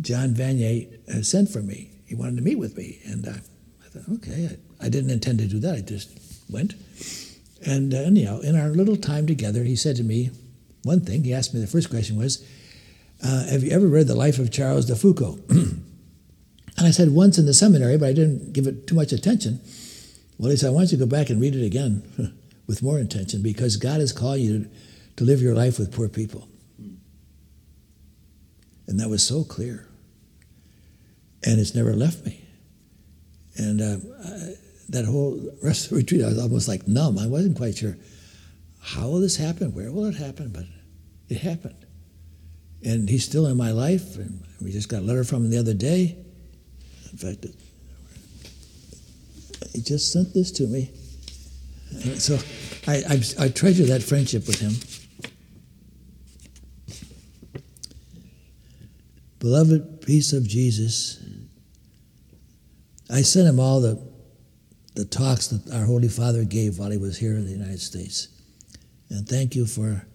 [0.00, 1.90] John Vanier uh, sent for me.
[2.04, 5.38] He wanted to meet with me, and uh, I thought, okay, I, I, didn't intend
[5.38, 5.74] to do that.
[5.76, 6.10] I just
[6.50, 6.74] went.
[7.66, 10.30] And uh, anyhow, in our little time together, he said to me
[10.82, 11.24] one thing.
[11.24, 12.46] He asked me the first question was,
[13.24, 15.42] uh, have you ever read The Life of Charles de Foucauld?
[15.48, 19.60] and I said, once in the seminary, but I didn't give it too much attention.
[20.38, 22.02] Well, he said, I want you to go back and read it again
[22.66, 24.70] with more intention because God has called you to,
[25.16, 26.48] to live your life with poor people.
[28.86, 29.88] And that was so clear.
[31.46, 32.42] And it's never left me.
[33.56, 34.54] And uh, I,
[34.90, 37.18] that whole rest of the retreat, I was almost like numb.
[37.18, 37.96] I wasn't quite sure
[38.82, 39.72] how will this happen?
[39.72, 40.50] Where will it happen?
[40.50, 40.64] But
[41.30, 41.86] it happened
[42.82, 44.16] and he's still in my life.
[44.16, 46.16] And we just got a letter from him the other day.
[47.12, 47.46] In fact,
[49.72, 50.90] he just sent this to me.
[52.18, 52.38] So
[52.86, 54.72] I, I, I treasure that friendship with him.
[59.38, 61.22] Beloved peace of Jesus,
[63.10, 64.02] I sent him all the,
[64.94, 68.28] the talks that our Holy Father gave while he was here in the United States.
[69.10, 70.06] And thank you for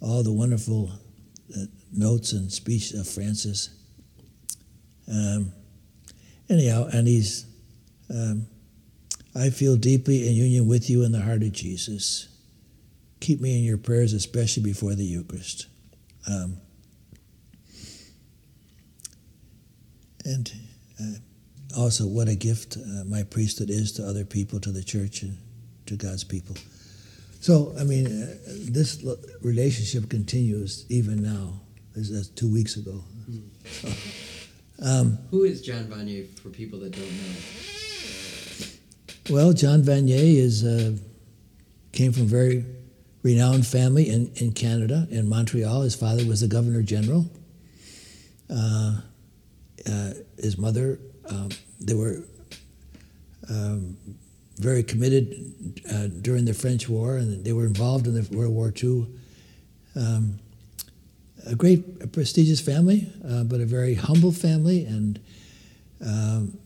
[0.00, 0.90] all the wonderful
[1.56, 3.70] uh, notes and speech of Francis.
[5.08, 5.52] Um,
[6.48, 7.46] anyhow, and he's,
[8.10, 8.46] um,
[9.34, 12.28] I feel deeply in union with you in the heart of Jesus.
[13.20, 15.66] Keep me in your prayers, especially before the Eucharist.
[16.28, 16.56] Um,
[20.24, 20.52] and
[21.00, 25.22] uh, also, what a gift uh, my priesthood is to other people, to the church,
[25.22, 25.36] and
[25.86, 26.56] to God's people.
[27.40, 29.04] So, I mean, uh, this
[29.40, 31.60] relationship continues even now.
[31.94, 33.04] This is two weeks ago.
[33.30, 33.42] Mm.
[33.70, 33.88] So,
[34.84, 37.36] Um, Who is John Vanier for people that don't know?
[39.30, 40.96] well, John Vanier is uh,
[41.92, 42.64] came from a very
[43.22, 45.82] renowned family in, in Canada, in Montreal.
[45.82, 47.30] His father was the governor general.
[48.50, 49.00] Uh,
[49.88, 51.50] uh, his mother, um,
[51.80, 52.24] they were
[53.48, 53.96] um,
[54.58, 58.72] very committed uh, during the French War, and they were involved in the World War
[58.82, 59.06] II.
[59.94, 60.38] Um,
[61.46, 65.20] a great, a prestigious family, uh, but a very humble family, and
[66.04, 66.58] um,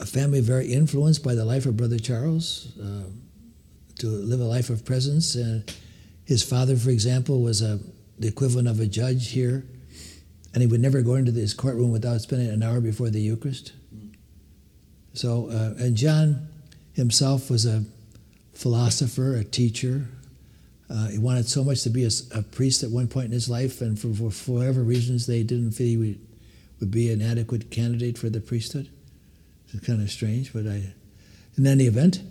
[0.00, 3.04] a family very influenced by the life of Brother Charles uh,
[3.98, 5.36] to live a life of presence.
[5.36, 5.60] Uh,
[6.24, 7.80] his father, for example, was a,
[8.18, 9.64] the equivalent of a judge here,
[10.52, 13.72] and he would never go into his courtroom without spending an hour before the Eucharist.
[15.14, 16.48] So, uh, and John
[16.92, 17.84] himself was a
[18.54, 20.06] philosopher, a teacher.
[20.90, 23.48] Uh, he wanted so much to be a, a, priest at one point in his
[23.48, 26.18] life, and for, for, whatever reasons, they didn't feel he would,
[26.80, 28.88] would be an adequate candidate for the priesthood.
[29.70, 30.94] It's kind of strange, but I,
[31.58, 32.22] in any event,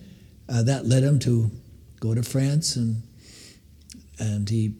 [0.49, 1.51] uh, that led him to
[1.99, 3.03] go to France, and
[4.19, 4.73] and he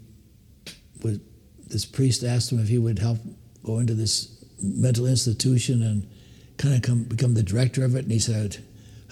[1.04, 1.20] was
[1.68, 3.20] this priest asked him if he would help
[3.64, 6.10] go into this mental institution and
[6.58, 8.58] kind of come become the director of it, and he said,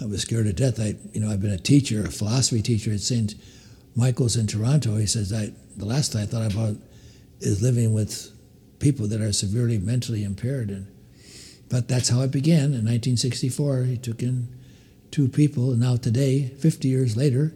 [0.02, 0.80] "I was scared to death.
[0.80, 3.36] I, you know, I've been a teacher, a philosophy teacher at St.
[3.96, 6.78] Michael's in Toronto." He says, "I the last thing I thought about
[7.40, 8.32] is living with
[8.80, 10.88] people that are severely mentally impaired." And
[11.70, 13.86] but that's how it began in 1964.
[13.86, 14.48] He took in
[15.12, 17.54] two people, and now today, 50 years later,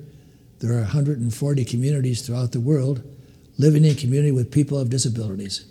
[0.60, 3.02] there are 140 communities throughout the world
[3.58, 5.66] living in community with people of disabilities,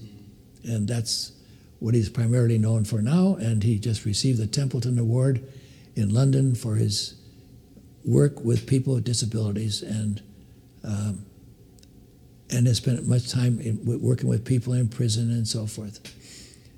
[0.65, 1.33] and that's
[1.79, 5.41] what he's primarily known for now, and he just received the Templeton Award
[5.97, 7.15] in London for his
[8.05, 10.21] work with people with disabilities, and
[10.85, 11.25] um,
[12.51, 16.01] and has spent much time in, working with people in prison and so forth.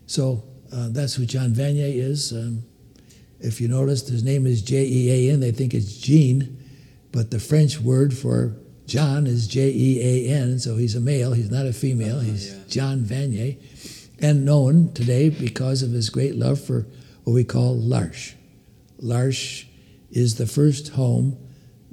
[0.06, 2.32] So uh, that's who John Vanier is.
[2.32, 2.64] Um,
[3.40, 5.40] if you notice, his name is J E A N.
[5.40, 6.58] They think it's Jean,
[7.12, 10.58] but the French word for John is J E A N.
[10.58, 11.32] So he's a male.
[11.32, 12.18] He's not a female.
[12.18, 12.58] Uh, he's yeah.
[12.68, 13.56] John Vanier
[14.20, 16.86] and known today because of his great love for
[17.24, 18.34] what we call L'Arche.
[18.98, 19.66] L'Arche
[20.10, 21.38] is the first home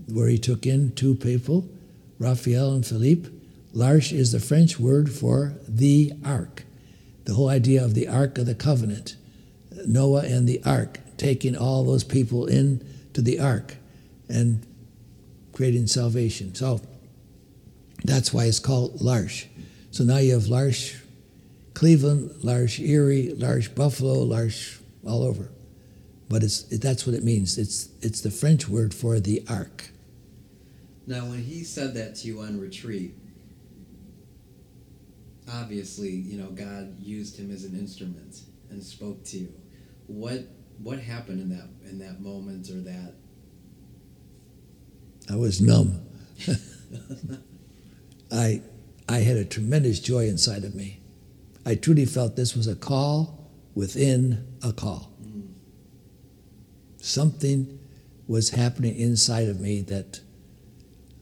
[0.09, 1.69] where he took in two people,
[2.19, 3.29] Raphael and Philippe.
[3.73, 6.63] L'Arche is the French word for the ark.
[7.25, 9.15] The whole idea of the Ark of the Covenant,
[9.85, 13.75] Noah and the ark, taking all those people in to the ark
[14.29, 14.65] and
[15.51, 16.55] creating salvation.
[16.55, 16.81] So
[18.03, 19.47] that's why it's called L'Arche.
[19.91, 20.95] So now you have L'Arche
[21.73, 25.49] Cleveland, L'Arche Erie, L'Arche Buffalo, L'Arche all over.
[26.27, 27.57] But it's, it, that's what it means.
[27.59, 29.91] It's, it's the French word for the ark.
[31.07, 33.15] Now, when he said that to you on retreat,
[35.49, 39.53] obviously, you know, God used him as an instrument and spoke to you.
[40.07, 40.43] What
[40.79, 43.13] what happened in that in that moment or that?
[45.29, 46.05] I was numb.
[48.31, 48.61] I,
[49.09, 51.01] I had a tremendous joy inside of me.
[51.65, 55.11] I truly felt this was a call within a call.
[55.21, 55.49] Mm.
[56.97, 57.79] Something
[58.27, 60.21] was happening inside of me that,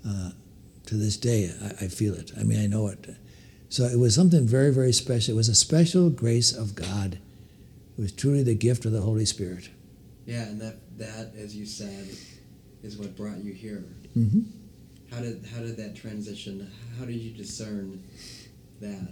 [0.08, 0.32] uh,
[0.86, 2.32] to this day, I, I feel it.
[2.40, 3.16] I mean, I know it.
[3.70, 5.34] So it was something very, very special.
[5.34, 7.20] It was a special grace of God.
[7.98, 9.70] It was truly the gift of the Holy Spirit.
[10.26, 12.08] Yeah, and that that, as you said,
[12.84, 13.84] is what brought you here.
[14.18, 14.42] Mm-hmm.
[15.14, 16.72] How did how did that transition?
[17.00, 18.04] How did you discern
[18.82, 19.08] that?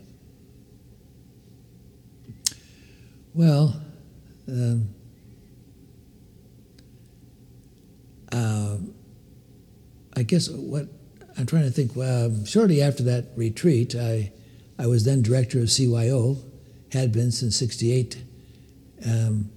[3.34, 3.82] Well,
[4.48, 4.90] um,
[8.32, 8.78] uh,
[10.16, 10.88] I guess what
[11.38, 11.98] I'm trying to think.
[11.98, 14.32] Um, shortly after that retreat, I
[14.78, 16.38] I was then director of CYO,
[16.92, 18.24] had been since '68
[19.06, 19.50] um,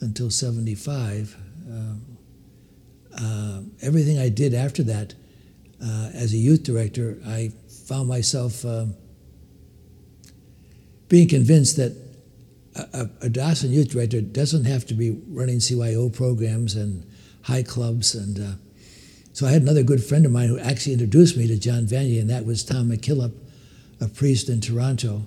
[0.00, 1.36] until '75.
[1.68, 2.02] Um,
[3.18, 5.14] uh, everything I did after that,
[5.82, 7.52] uh, as a youth director, I
[7.86, 8.94] found myself um,
[11.08, 11.94] being convinced that
[12.74, 17.06] a, a diocesan youth director doesn't have to be running CYO programs and
[17.42, 18.14] high clubs.
[18.14, 18.52] And uh,
[19.32, 22.20] so I had another good friend of mine who actually introduced me to John Vanier,
[22.20, 23.32] and that was Tom McKillop,
[24.00, 25.26] a priest in Toronto,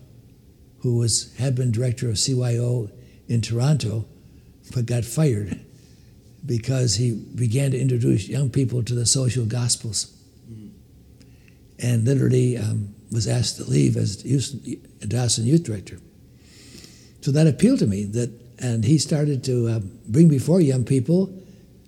[0.79, 2.91] who was had been director of CYO
[3.27, 4.05] in Toronto,
[4.73, 5.59] but got fired
[6.45, 10.15] because he began to introduce young people to the social gospels,
[11.79, 14.53] and literally um, was asked to leave as youth,
[15.07, 15.97] diocesan youth director.
[17.21, 18.03] So that appealed to me.
[18.03, 18.29] That
[18.59, 21.33] and he started to uh, bring before young people,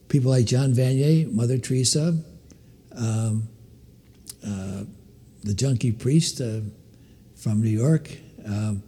[0.07, 2.17] people like John Vanier, Mother Teresa,
[2.95, 3.47] um,
[4.45, 4.83] uh,
[5.43, 6.61] the junkie priest uh,
[7.35, 8.09] from New York,
[8.45, 8.83] um,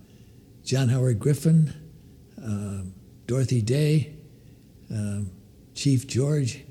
[0.63, 1.73] John Howard Griffin,
[2.43, 2.83] uh,
[3.27, 4.13] Dorothy Day,
[4.91, 5.29] um,
[5.75, 6.63] Chief George.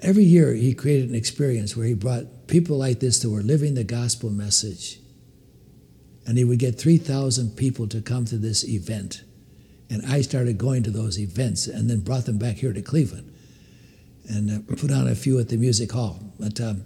[0.00, 3.74] Every year he created an experience where he brought people like this that were living
[3.74, 5.00] the gospel message.
[6.26, 9.22] And he would get 3,000 people to come to this event.
[9.88, 13.32] And I started going to those events and then brought them back here to Cleveland
[14.28, 16.18] and uh, put on a few at the music hall.
[16.38, 16.84] But um,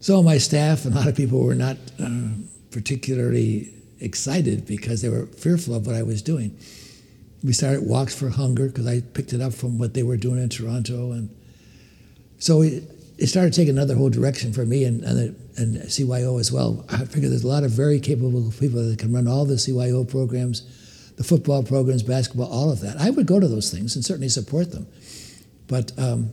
[0.00, 2.28] so my staff and a lot of people were not uh,
[2.70, 6.56] particularly excited because they were fearful of what I was doing.
[7.42, 10.42] We started Walks for Hunger because I picked it up from what they were doing
[10.42, 11.30] in Toronto, and
[12.38, 12.84] so it,
[13.18, 16.84] it started taking another whole direction for me and, and, and CYO as well.
[16.88, 20.08] I figured there's a lot of very capable people that can run all the CYO
[20.08, 20.62] programs,
[21.16, 22.96] the football programs, basketball, all of that.
[22.96, 24.86] I would go to those things and certainly support them,
[25.68, 26.32] but um,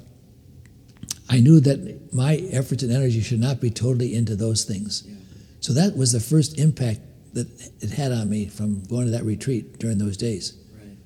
[1.29, 5.03] I knew that my efforts and energy should not be totally into those things.
[5.05, 5.15] Yeah.
[5.59, 7.01] So that was the first impact
[7.33, 7.47] that
[7.81, 10.57] it had on me from going to that retreat during those days.
[10.73, 10.97] Right.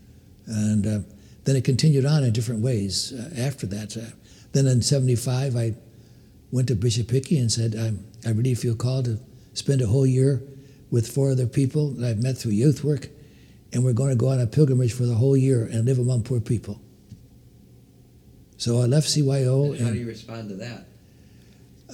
[0.48, 1.00] And uh,
[1.46, 3.98] then it continued on in different ways uh, after that.
[3.98, 4.16] Uh,
[4.52, 5.76] then in 75, I
[6.52, 9.20] went to Bishop Hickey and said, I, I really feel called to
[9.54, 10.42] spend a whole year
[10.92, 13.08] with four other people that I've met through youth work,
[13.72, 16.24] and we're going to go on a pilgrimage for the whole year and live among
[16.24, 16.82] poor people.
[18.60, 19.72] So I left CYO.
[19.72, 20.86] And how and- do you respond to that?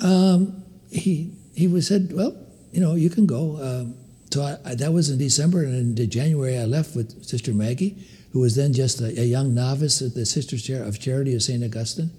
[0.04, 2.36] um, he he was said, well,
[2.74, 3.58] you know, you can go.
[3.62, 3.96] Um,
[4.32, 8.06] so I, I, that was in December, and in January I left with Sister Maggie,
[8.34, 11.42] who was then just a, a young novice at the Sisters Char- of Charity of
[11.44, 12.12] Saint Augustine,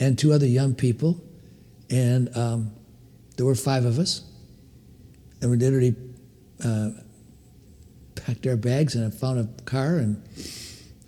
[0.00, 1.20] and two other young people,
[1.88, 2.72] and um,
[3.36, 4.22] there were five of us,
[5.40, 5.94] and we literally
[6.64, 6.90] uh,
[8.16, 10.20] packed our bags and found a car and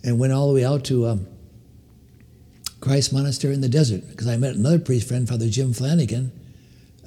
[0.05, 1.07] and went all the way out to.
[2.81, 6.33] Christ Monastery in the desert because I met another priest friend, Father Jim Flanagan,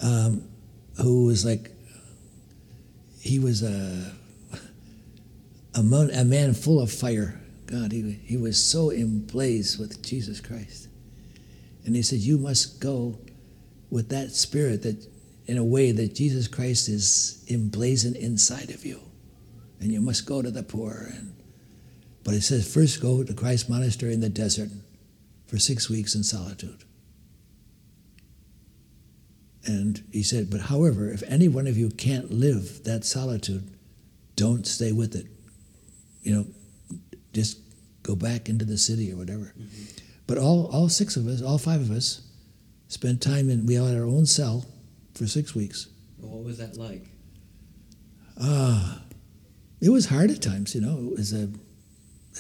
[0.02, 0.44] um,
[1.02, 1.72] who was like,
[3.20, 4.12] he was a,
[5.76, 7.40] a, man, a man full of fire.
[7.68, 10.90] God, he, he was so in blaze with Jesus Christ.
[11.86, 13.18] And he said, You must go
[13.90, 15.08] with that spirit that,
[15.46, 19.00] in a way, that Jesus Christ is emblazoned inside of you.
[19.80, 21.12] And you must go to the poor.
[21.16, 21.34] And,
[22.24, 24.70] but it says, First go to Christ Monastery in the desert
[25.52, 26.86] for six weeks in solitude.
[29.66, 33.70] And he said, But however, if any one of you can't live that solitude,
[34.38, 35.28] don't stay with it.
[36.24, 36.46] You know,
[37.34, 37.60] just
[38.02, 39.54] go back into the city or whatever.
[39.60, 39.84] Mm-hmm.
[40.26, 42.22] But all, all six of us, all five of us,
[42.88, 44.66] spent time in, we all had our own cell
[45.16, 45.90] for six weeks.
[46.18, 47.08] Well, what was that like?
[48.42, 49.02] Ah,
[49.82, 50.98] it was hard at times, you know.
[51.12, 51.50] It was a,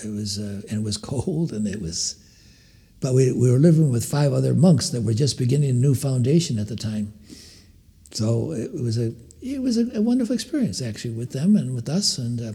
[0.01, 2.20] it was, uh and it was cold, and it was,
[3.01, 5.95] but we, we were living with five other monks that were just beginning a new
[5.95, 7.13] foundation at the time.
[8.11, 11.89] So it was a, it was a, a wonderful experience actually with them and with
[11.89, 12.41] us, and.
[12.41, 12.53] Uh,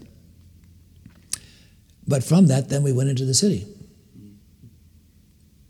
[2.09, 3.67] but from that, then we went into the city.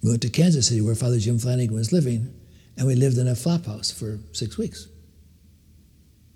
[0.04, 2.32] We went to Kansas City, where Father Jim Flanagan was living,
[2.78, 4.88] and we lived in a flop house for six weeks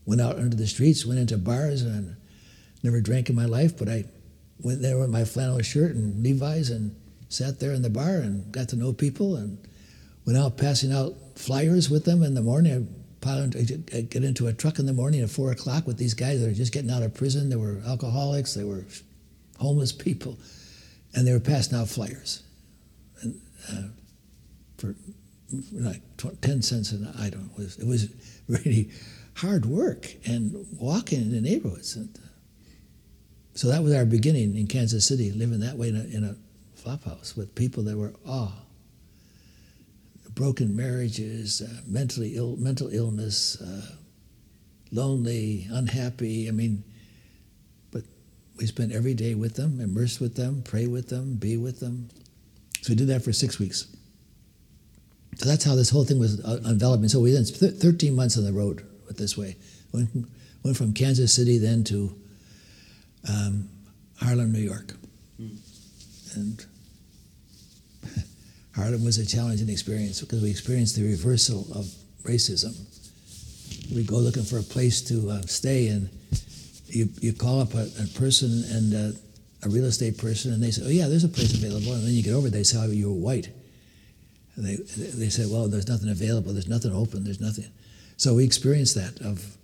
[0.05, 2.15] went out into the streets, went into bars, and
[2.83, 4.05] never drank in my life, but I
[4.59, 6.95] went there with my flannel shirt and Levi's and
[7.31, 9.57] sat there in the bar and got to know people and
[10.25, 12.95] went out passing out flyers with them in the morning.
[13.23, 16.41] I into, get into a truck in the morning at four o'clock with these guys
[16.41, 17.49] that are just getting out of prison.
[17.49, 18.83] They were alcoholics, they were
[19.59, 20.37] homeless people,
[21.13, 22.41] and they were passing out flyers.
[23.21, 23.39] And,
[23.71, 23.89] uh,
[24.77, 24.95] for
[25.73, 26.01] like
[26.41, 27.51] 10 cents an item.
[27.53, 28.09] It was, it was
[28.47, 28.89] really
[29.35, 31.95] hard work and walking in the neighborhoods.
[31.95, 32.27] And, uh,
[33.53, 36.35] so that was our beginning in Kansas City, living that way in a, in a
[36.81, 38.51] flop house with people that were, oh,
[40.33, 43.85] broken marriages, uh, mentally ill, mental illness, uh,
[44.91, 46.47] lonely, unhappy.
[46.47, 46.83] I mean,
[47.91, 48.03] but
[48.57, 52.09] we spent every day with them, immersed with them, pray with them, be with them.
[52.81, 53.87] So we did that for six weeks.
[55.37, 57.09] So that's how this whole thing was uh, enveloping.
[57.09, 59.55] So we then th- 13 months on the road with this way.
[59.91, 60.09] Went,
[60.63, 62.15] went from Kansas City then to
[63.29, 63.69] um,
[64.19, 64.93] Harlem, New York.
[66.35, 66.65] And
[68.81, 71.85] Harlem was a challenging experience because we experienced the reversal of
[72.23, 72.75] racism.
[73.93, 76.09] We go looking for a place to uh, stay, and
[76.87, 79.17] you, you call up a, a person and uh,
[79.63, 82.13] a real estate person, and they say, "Oh yeah, there's a place available." And then
[82.13, 83.49] you get over, they say, "Oh, you're white."
[84.55, 86.53] And they they say, "Well, there's nothing available.
[86.53, 87.23] There's nothing open.
[87.23, 87.65] There's nothing."
[88.17, 89.57] So we experienced that of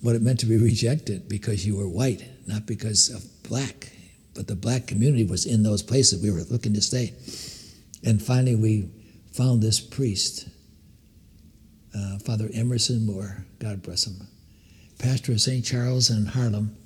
[0.00, 3.92] what it meant to be rejected because you were white, not because of black.
[4.34, 7.14] But the black community was in those places we were looking to stay.
[8.06, 8.88] And finally, we
[9.32, 10.48] found this priest,
[11.92, 14.28] uh, Father Emerson Moore, God bless him,
[15.00, 15.64] pastor of St.
[15.64, 16.76] Charles in Harlem,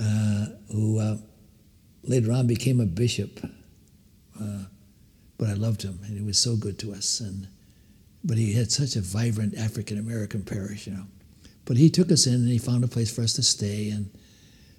[0.00, 1.16] uh, who uh,
[2.04, 3.40] later on became a bishop.
[4.40, 4.64] Uh,
[5.36, 7.18] but I loved him, and he was so good to us.
[7.18, 7.48] And
[8.22, 11.06] but he had such a vibrant African American parish, you know.
[11.64, 14.08] But he took us in, and he found a place for us to stay, and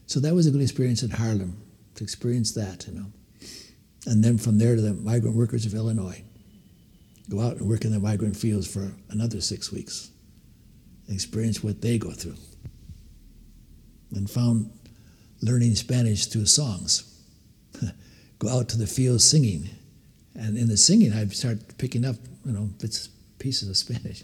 [0.08, 1.62] so that was a good experience in Harlem
[1.95, 3.08] to experience that, you know.
[4.06, 6.24] And then from there to the migrant workers of Illinois,
[7.30, 10.10] go out and work in the migrant fields for another six weeks,
[11.08, 12.36] experience what they go through,
[14.14, 14.72] and found
[15.41, 17.08] learning Spanish through songs.
[18.39, 19.70] go out to the fields singing
[20.36, 24.24] and in the singing, I'd start picking up, you know, bits, pieces of Spanish.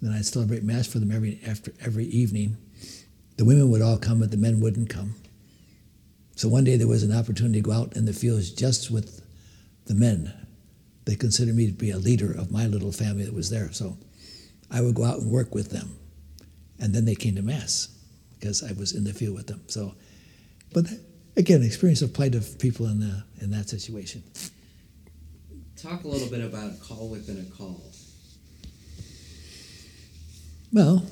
[0.00, 2.56] Then I'd celebrate mass for them every after every evening.
[3.36, 5.14] The women would all come, but the men wouldn't come.
[6.34, 9.22] So one day there was an opportunity to go out in the fields just with
[9.86, 10.32] the men.
[11.04, 13.72] They considered me to be a leader of my little family that was there.
[13.72, 13.96] So
[14.70, 15.96] I would go out and work with them.
[16.78, 17.88] And then they came to Mass
[18.38, 19.62] because I was in the field with them.
[19.66, 19.94] So,
[20.72, 20.86] but
[21.36, 24.22] again, experience of plight of people in, the, in that situation
[25.82, 27.82] talk a little bit about call within a call.
[30.72, 31.04] Well,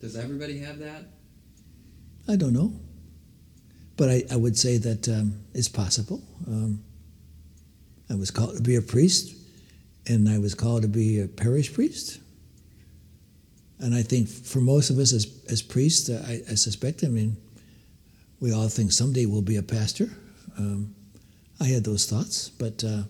[0.00, 1.04] does everybody have that?
[2.26, 2.72] I don't know.
[3.96, 6.22] But I, I would say that um, it's possible.
[6.48, 6.82] Um,
[8.10, 9.34] I was called to be a priest,
[10.06, 12.20] and I was called to be a parish priest.
[13.78, 17.36] And I think for most of us as, as priests, I, I suspect, I mean,
[18.40, 20.08] we all think someday we'll be a pastor.
[20.58, 20.94] Um,
[21.60, 23.02] I had those thoughts, but uh,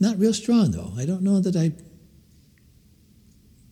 [0.00, 0.92] not real strong though.
[0.96, 1.72] I don't know that I,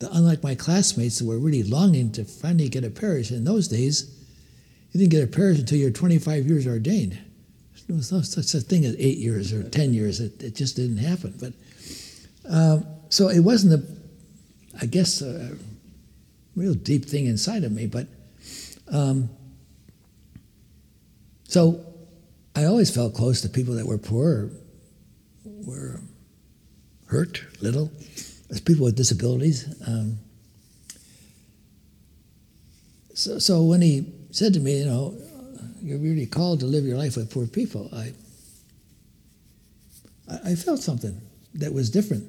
[0.00, 4.15] unlike my classmates who were really longing to finally get a parish in those days,
[4.96, 7.18] you didn't get a parish until you're 25 years ordained.
[7.86, 10.20] There was no such a thing as eight years or 10 years.
[10.20, 11.34] It, it just didn't happen.
[11.38, 11.52] But
[12.50, 12.80] uh,
[13.10, 15.54] so it wasn't a, I guess, a
[16.56, 17.86] real deep thing inside of me.
[17.86, 18.06] But
[18.90, 19.28] um,
[21.44, 21.84] so
[22.54, 24.50] I always felt close to people that were poor,
[25.44, 26.00] were
[27.08, 27.92] hurt little,
[28.48, 29.74] as people with disabilities.
[29.86, 30.16] Um,
[33.12, 35.14] so, so when he said to me, you know,
[35.80, 38.12] you're really called to live your life with poor people, I,
[40.44, 41.20] I felt something
[41.54, 42.24] that was different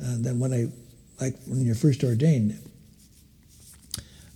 [0.00, 0.68] uh, than when I,
[1.22, 2.58] like when you're first ordained.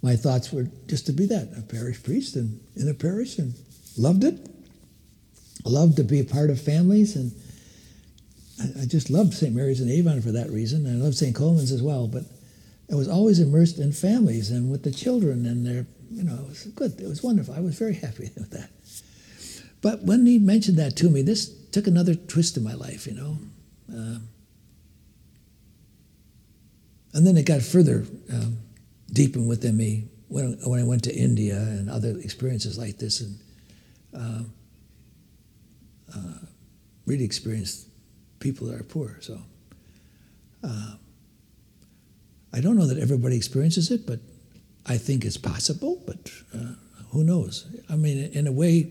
[0.02, 3.54] My thoughts were just to be that, a parish priest and in a parish and
[3.96, 4.46] loved it
[5.68, 7.32] loved to be a part of families, and
[8.60, 9.54] I, I just loved St.
[9.54, 10.86] Mary's and Avon for that reason.
[10.86, 11.34] I loved St.
[11.34, 12.24] Colman's as well, but
[12.90, 16.48] I was always immersed in families and with the children, and their, you know, it
[16.48, 17.00] was good.
[17.00, 17.54] It was wonderful.
[17.54, 18.70] I was very happy with that.
[19.82, 23.14] But when he mentioned that to me, this took another twist in my life, you
[23.14, 23.38] know.
[23.88, 24.28] Um,
[27.12, 28.58] and then it got further um,
[29.12, 33.20] deepened within me when, when I went to India and other experiences like this.
[33.20, 33.38] And
[34.14, 34.52] um,
[36.14, 36.46] uh,
[37.06, 37.88] really experienced
[38.40, 39.18] people that are poor.
[39.20, 39.38] So
[40.64, 40.94] uh,
[42.52, 44.20] I don't know that everybody experiences it, but
[44.86, 46.02] I think it's possible.
[46.06, 46.74] But uh,
[47.10, 47.66] who knows?
[47.90, 48.90] I mean, in a way,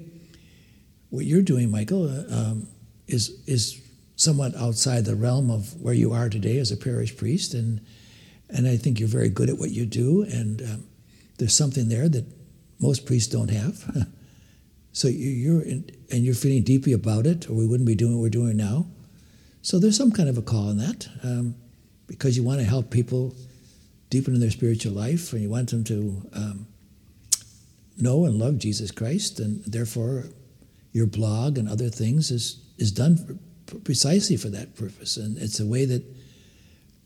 [1.10, 2.68] what you're doing, Michael, uh, um,
[3.08, 3.82] is is
[4.16, 7.82] somewhat outside the realm of where you are today as a parish priest, and
[8.50, 10.84] and I think you're very good at what you do, and um,
[11.38, 12.26] there's something there that
[12.80, 14.08] most priests don't have.
[14.96, 18.22] So you're in, and you're feeling deeply about it, or we wouldn't be doing what
[18.22, 18.86] we're doing now.
[19.62, 21.56] So there's some kind of a call in that, um,
[22.08, 23.36] because you want to help people
[24.10, 26.68] deepen in their spiritual life, and you want them to um,
[27.98, 30.26] know and love Jesus Christ, and therefore
[30.92, 35.60] your blog and other things is is done for, precisely for that purpose, and it's
[35.60, 36.04] a way that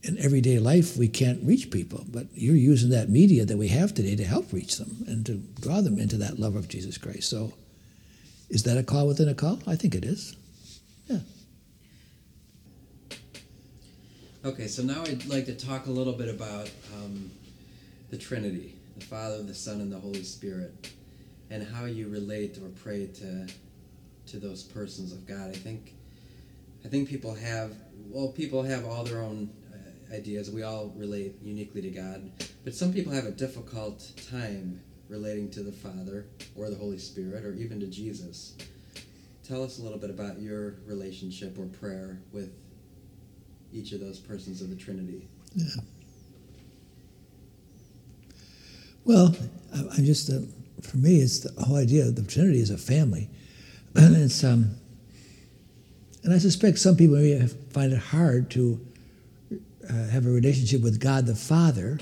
[0.03, 3.93] in everyday life we can't reach people, but you're using that media that we have
[3.93, 7.29] today to help reach them and to draw them into that love of Jesus Christ.
[7.29, 7.53] So
[8.49, 9.59] is that a call within a call?
[9.67, 10.35] I think it is.
[11.07, 11.19] Yeah.
[14.45, 17.29] Okay, so now I'd like to talk a little bit about um,
[18.09, 20.93] the Trinity, the Father, the Son, and the Holy Spirit,
[21.49, 23.47] and how you relate or pray to
[24.27, 25.49] to those persons of God.
[25.49, 25.93] I think
[26.85, 27.75] I think people have
[28.07, 30.49] well, people have all their own uh, ideas.
[30.49, 32.31] We all relate uniquely to God,
[32.63, 34.79] but some people have a difficult time
[35.09, 38.55] relating to the Father or the Holy Spirit or even to Jesus.
[39.45, 42.53] Tell us a little bit about your relationship or prayer with
[43.73, 45.27] each of those persons of the Trinity.
[45.55, 45.65] Yeah.
[49.05, 49.35] Well,
[49.73, 50.39] I'm just, uh,
[50.81, 53.29] for me, it's the whole idea of the Trinity is a family.
[53.95, 54.75] And it's, um,
[56.23, 58.79] and I suspect some people may find it hard to
[59.89, 61.97] uh, have a relationship with God the Father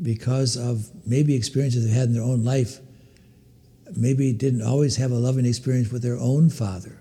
[0.00, 2.80] because of maybe experiences they've had in their own life
[3.94, 6.98] maybe didn't always have a loving experience with their own father.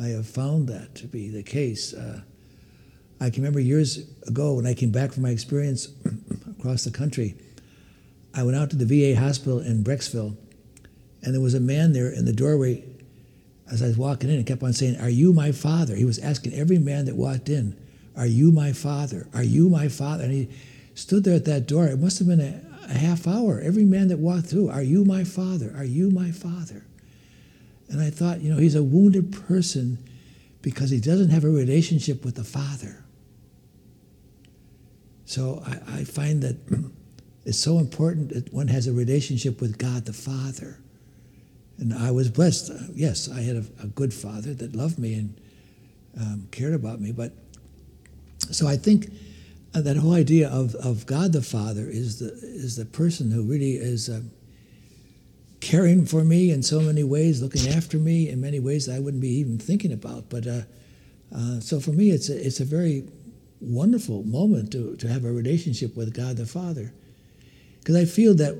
[0.00, 1.92] I have found that to be the case.
[1.94, 2.22] Uh,
[3.20, 5.88] I can remember years ago when I came back from my experience
[6.58, 7.34] across the country,
[8.34, 10.36] I went out to the VA hospital in Brecksville,
[11.22, 12.84] and there was a man there in the doorway
[13.70, 15.94] as I was walking in and kept on saying, Are you my father?
[15.94, 17.76] He was asking every man that walked in,
[18.16, 19.26] Are you my father?
[19.34, 20.24] Are you my father?
[20.24, 20.48] And he
[20.94, 21.86] stood there at that door.
[21.86, 23.60] It must have been a, a half hour.
[23.60, 25.74] Every man that walked through, Are you my father?
[25.76, 26.84] Are you my father?
[27.90, 29.98] And I thought, you know, he's a wounded person
[30.62, 33.04] because he doesn't have a relationship with the Father.
[35.28, 36.56] So I, I find that
[37.44, 40.78] it's so important that one has a relationship with God the Father.
[41.76, 42.72] And I was blessed.
[42.94, 45.40] Yes, I had a, a good father that loved me and
[46.18, 47.12] um, cared about me.
[47.12, 47.32] But
[48.50, 49.12] so I think
[49.74, 53.74] that whole idea of, of God the Father is the is the person who really
[53.74, 54.22] is uh,
[55.60, 58.98] caring for me in so many ways, looking after me in many ways that I
[58.98, 60.30] wouldn't be even thinking about.
[60.30, 60.60] But uh,
[61.36, 63.04] uh, so for me, it's a, it's a very
[63.60, 66.92] wonderful moment to, to have a relationship with God the Father.
[67.78, 68.56] Because I feel that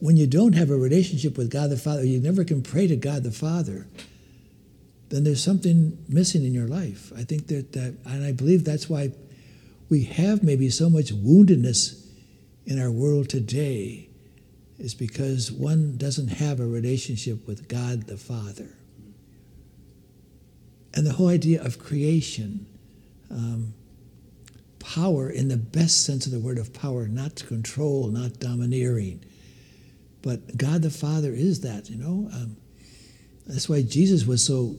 [0.00, 2.96] when you don't have a relationship with God the Father, you never can pray to
[2.96, 3.86] God the Father,
[5.10, 7.12] then there's something missing in your life.
[7.16, 9.12] I think that, that and I believe that's why
[9.88, 12.06] we have maybe so much woundedness
[12.66, 14.08] in our world today,
[14.78, 18.70] is because one doesn't have a relationship with God the Father.
[20.94, 22.66] And the whole idea of creation,
[23.30, 23.74] um,
[24.82, 29.24] power in the best sense of the word of power, not control, not domineering.
[30.20, 32.28] But God the Father is that, you know.
[32.32, 32.56] Um,
[33.46, 34.76] that's why Jesus was so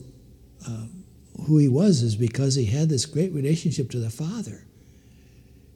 [0.66, 1.04] um,
[1.46, 4.64] who he was, is because he had this great relationship to the Father.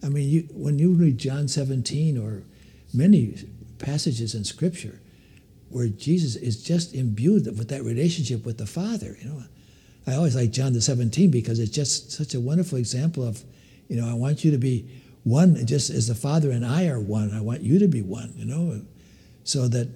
[0.03, 2.45] I mean, you, when you read John 17 or
[2.95, 3.35] many
[3.79, 5.01] passages in Scripture
[5.71, 9.43] where Jesus is just imbued with that relationship with the Father, you know.
[10.07, 13.45] I always like John the 17 because it's just such a wonderful example of
[13.89, 14.89] you know, I want you to be
[15.25, 17.33] one, just as the Father and I are one.
[17.33, 18.83] I want you to be one, you know,
[19.45, 19.89] so that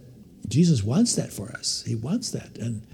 [0.49, 1.84] Jesus wants that for us.
[1.86, 2.59] He wants that.
[2.59, 2.86] And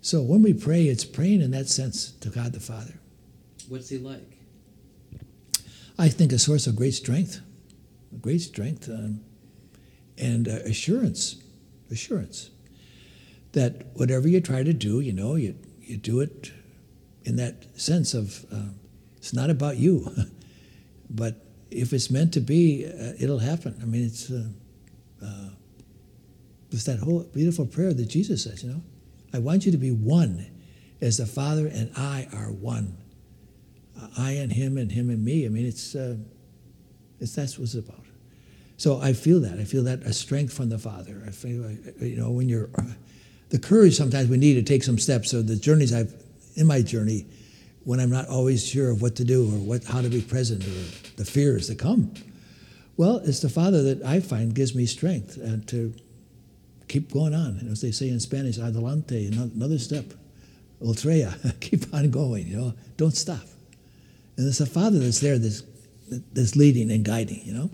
[0.00, 2.94] so when we pray, it's praying in that sense to God the Father.
[3.68, 4.38] What's he like?
[5.98, 7.40] I think a source of great strength,
[8.20, 9.20] great strength, um,
[10.18, 11.36] and uh, assurance,
[11.90, 12.50] assurance
[13.52, 16.52] that whatever you try to do, you know, you, you do it
[17.24, 18.68] in that sense of uh,
[19.16, 20.08] it's not about you.
[21.10, 23.78] But if it's meant to be, uh, it'll happen.
[23.82, 24.48] I mean, it's uh,
[25.24, 25.50] uh,
[26.70, 28.62] it's that whole beautiful prayer that Jesus says.
[28.62, 28.82] You know,
[29.32, 30.46] I want you to be one,
[31.00, 32.96] as the Father and I are one.
[34.18, 35.46] I and Him and Him and me.
[35.46, 36.16] I mean, it's uh,
[37.20, 38.04] it's that's what it's about.
[38.76, 39.58] So I feel that.
[39.58, 41.22] I feel that a strength from the Father.
[41.26, 42.68] I feel, uh, you know, when you're
[43.50, 45.30] the courage sometimes we need to take some steps.
[45.30, 46.12] So the journeys I've
[46.56, 47.26] in my journey
[47.86, 50.64] when I'm not always sure of what to do or what, how to be present
[50.64, 52.12] or the fears that come.
[52.96, 55.94] Well, it's the Father that I find gives me strength and uh, to
[56.88, 57.58] keep going on.
[57.60, 60.04] And as they say in Spanish, adelante, another step,
[60.82, 63.46] ultreia, keep on going, you know, don't stop.
[64.36, 65.62] And it's the Father that's there that's,
[66.32, 67.70] that's leading and guiding, you know.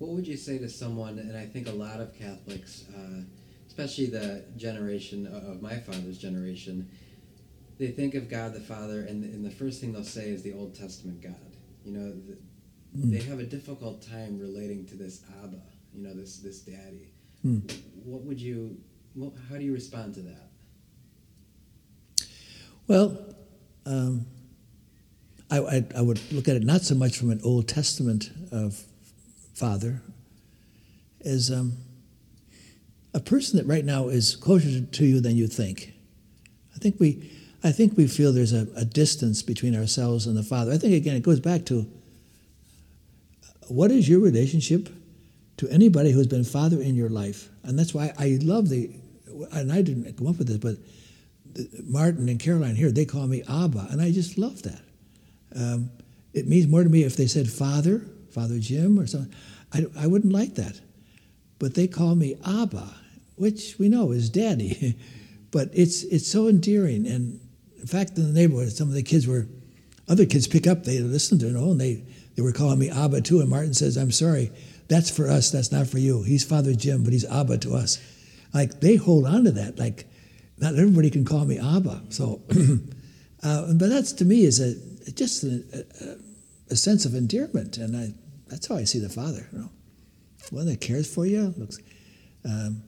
[0.00, 3.20] What would you say to someone, and I think a lot of Catholics, uh,
[3.68, 6.90] especially the generation of my father's generation,
[7.80, 10.52] they think of God the Father, and, and the first thing they'll say is the
[10.52, 11.34] Old Testament God.
[11.82, 12.36] You know, the,
[12.94, 13.10] mm.
[13.10, 15.62] they have a difficult time relating to this Abba,
[15.94, 17.14] you know, this this Daddy.
[17.44, 17.72] Mm.
[18.04, 18.76] What would you?
[19.14, 20.50] What, how do you respond to that?
[22.86, 23.34] Well,
[23.86, 24.26] um,
[25.50, 28.84] I, I, I, would look at it not so much from an Old Testament of
[29.54, 30.02] father
[31.24, 31.72] as um,
[33.14, 35.94] a person that right now is closer to you than you think.
[36.74, 37.30] I think we
[37.62, 40.72] I think we feel there's a, a, distance between ourselves and the Father.
[40.72, 41.86] I think, again, it goes back to
[43.68, 44.88] what is your relationship
[45.58, 47.50] to anybody who's been Father in your life?
[47.62, 48.90] And that's why I love the,
[49.52, 50.76] and I didn't come up with this, but
[51.84, 54.80] Martin and Caroline here, they call me Abba, and I just love that.
[55.54, 55.90] Um,
[56.32, 59.34] it means more to me if they said Father, Father Jim, or something.
[59.72, 60.80] I, I wouldn't like that.
[61.58, 62.88] But they call me Abba,
[63.36, 64.96] which we know is Daddy.
[65.50, 67.40] but it's it's so endearing, and
[67.80, 69.46] in fact, in the neighborhood, some of the kids were,
[70.08, 72.04] other kids pick up, they listen to it, oh, and they,
[72.36, 73.40] they were calling me Abba too.
[73.40, 74.50] And Martin says, I'm sorry,
[74.88, 76.22] that's for us, that's not for you.
[76.22, 77.98] He's Father Jim, but he's Abba to us.
[78.52, 79.78] Like, they hold on to that.
[79.78, 80.06] Like,
[80.58, 82.02] not everybody can call me Abba.
[82.10, 82.42] So,
[83.42, 84.74] uh, but that's to me is a
[85.12, 86.16] just a, a,
[86.72, 88.12] a, sense of endearment, and I,
[88.48, 89.48] that's how I see the Father.
[89.52, 89.70] You know,
[90.50, 91.78] one that cares for you, looks.
[92.44, 92.82] Um,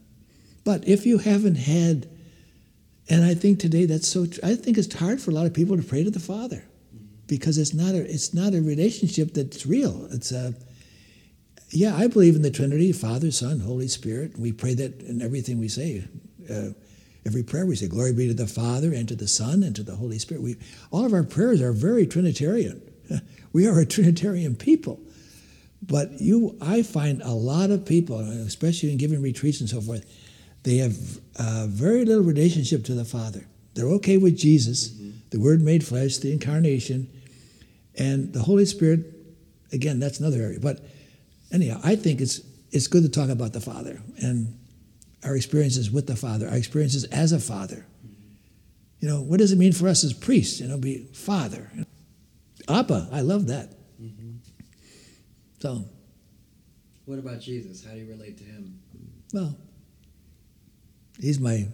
[0.65, 2.09] But if you haven't had,
[3.13, 5.77] and I think today that's so, I think it's hard for a lot of people
[5.77, 6.65] to pray to the Father
[7.27, 10.09] because it's not a, it's not a relationship that's real.
[10.11, 10.55] It's a,
[11.69, 14.39] yeah, I believe in the Trinity, Father, Son, Holy Spirit.
[14.39, 16.05] We pray that in everything we say.
[16.51, 16.71] Uh,
[17.27, 19.83] every prayer we say, Glory be to the Father, and to the Son, and to
[19.83, 20.43] the Holy Spirit.
[20.43, 20.57] We,
[20.91, 22.81] all of our prayers are very Trinitarian.
[23.53, 24.99] we are a Trinitarian people.
[25.83, 30.07] But you, I find a lot of people, especially in giving retreats and so forth,
[30.63, 30.97] they have
[31.39, 33.47] uh, very little relationship to the Father.
[33.75, 35.11] They're okay with Jesus, mm-hmm.
[35.31, 37.09] the Word made flesh, the incarnation,
[37.99, 39.07] and the Holy Spirit.
[39.73, 40.61] Again, that's another area.
[40.61, 40.81] But
[41.51, 42.41] anyhow, I think it's
[42.71, 44.59] it's good to talk about the Father and
[45.25, 47.87] our experiences with the Father, our experiences as a father.
[49.01, 50.61] You know, what does it mean for us as priests?
[50.61, 51.71] You know, be father.
[52.69, 53.73] Abba, I love that.
[54.01, 54.37] Mm-hmm.
[55.59, 55.85] So.
[57.05, 57.85] What about Jesus?
[57.85, 58.79] How do you relate to him?
[59.33, 59.57] Well,
[61.21, 61.69] he's my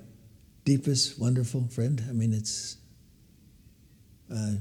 [0.64, 2.02] deepest, wonderful friend.
[2.08, 2.76] I mean, it's.
[4.32, 4.54] Uh,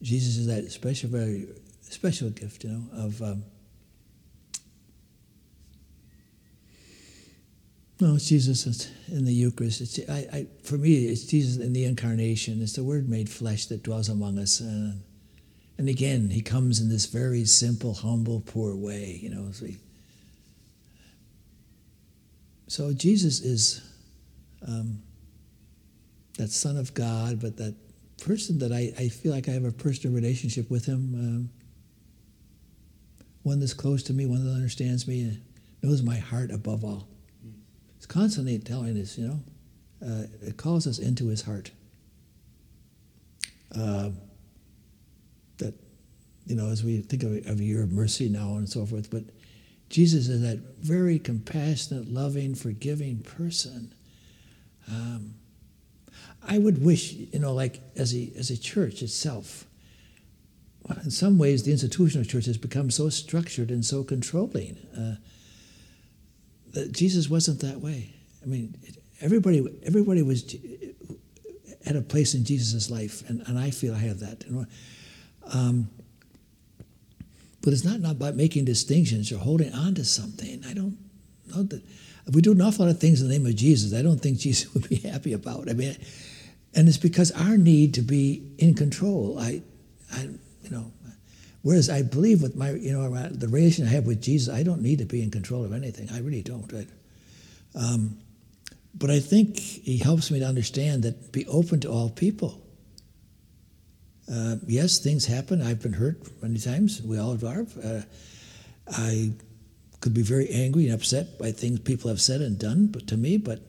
[0.00, 1.46] Jesus is that special, very
[1.82, 3.44] special gift, you know, of um,
[8.00, 9.80] no, it's Jesus in the Eucharist.
[9.80, 12.60] It's, I, I, for me, it's Jesus in the Incarnation.
[12.60, 14.58] It's the Word made flesh that dwells among us.
[14.58, 19.20] And again, He comes in this very simple, humble, poor way.
[19.22, 19.66] You know, so,
[22.68, 23.82] so Jesus is
[24.66, 25.02] um,
[26.38, 27.74] that Son of God, but that
[28.22, 31.14] person that I, I feel like I have a personal relationship with Him.
[31.14, 31.50] Um,
[33.42, 35.42] one that's close to me, one that understands me, and
[35.82, 37.08] knows my heart above all.
[37.96, 39.40] It's constantly telling us, you know,
[40.04, 41.70] uh, it calls us into his heart.
[43.76, 44.10] Uh,
[45.58, 45.74] that,
[46.46, 49.10] you know, as we think of, of a year of mercy now and so forth,
[49.10, 49.24] but
[49.92, 53.92] Jesus is that very compassionate, loving, forgiving person.
[54.88, 55.34] Um,
[56.42, 59.66] I would wish, you know, like as a, as a church itself,
[61.04, 64.78] in some ways, the institutional church has become so structured and so controlling.
[64.96, 65.16] Uh,
[66.72, 68.14] that Jesus wasn't that way.
[68.42, 68.74] I mean,
[69.20, 70.56] everybody, everybody was
[71.84, 74.44] had a place in Jesus' life, and, and I feel I have that.
[75.52, 75.90] Um,
[77.62, 80.62] but it's not, not about making distinctions or holding on to something.
[80.68, 80.98] I don't
[81.46, 81.82] know that.
[82.26, 84.18] If we do an awful lot of things in the name of Jesus, I don't
[84.20, 85.68] think Jesus would be happy about.
[85.68, 85.96] I mean,
[86.74, 89.38] and it's because our need to be in control.
[89.38, 89.62] I,
[90.12, 90.28] I,
[90.62, 90.92] you know,
[91.62, 94.82] Whereas I believe with my, you know, the relation I have with Jesus, I don't
[94.82, 96.08] need to be in control of anything.
[96.12, 96.70] I really don't.
[97.74, 98.18] Um,
[98.94, 102.60] but I think he helps me to understand that be open to all people.
[104.32, 105.60] Uh, yes, things happen.
[105.60, 107.02] I've been hurt many times.
[107.02, 107.66] We all are.
[107.84, 108.02] Uh,
[108.88, 109.32] I
[110.00, 113.16] could be very angry and upset by things people have said and done, but to
[113.16, 113.36] me.
[113.36, 113.60] But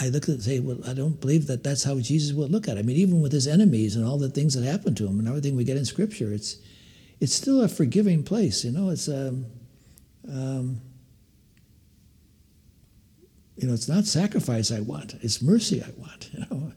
[0.00, 2.50] I look at it and say, well, I don't believe that that's how Jesus would
[2.50, 2.80] look at it.
[2.80, 5.26] I mean, even with his enemies and all the things that happened to him and
[5.26, 6.58] everything we get in Scripture, it's
[7.20, 8.64] it's still a forgiving place.
[8.64, 9.46] You know, it's um,
[10.28, 10.80] um,
[13.56, 16.30] you know, it's not sacrifice I want; it's mercy I want.
[16.32, 16.72] You know,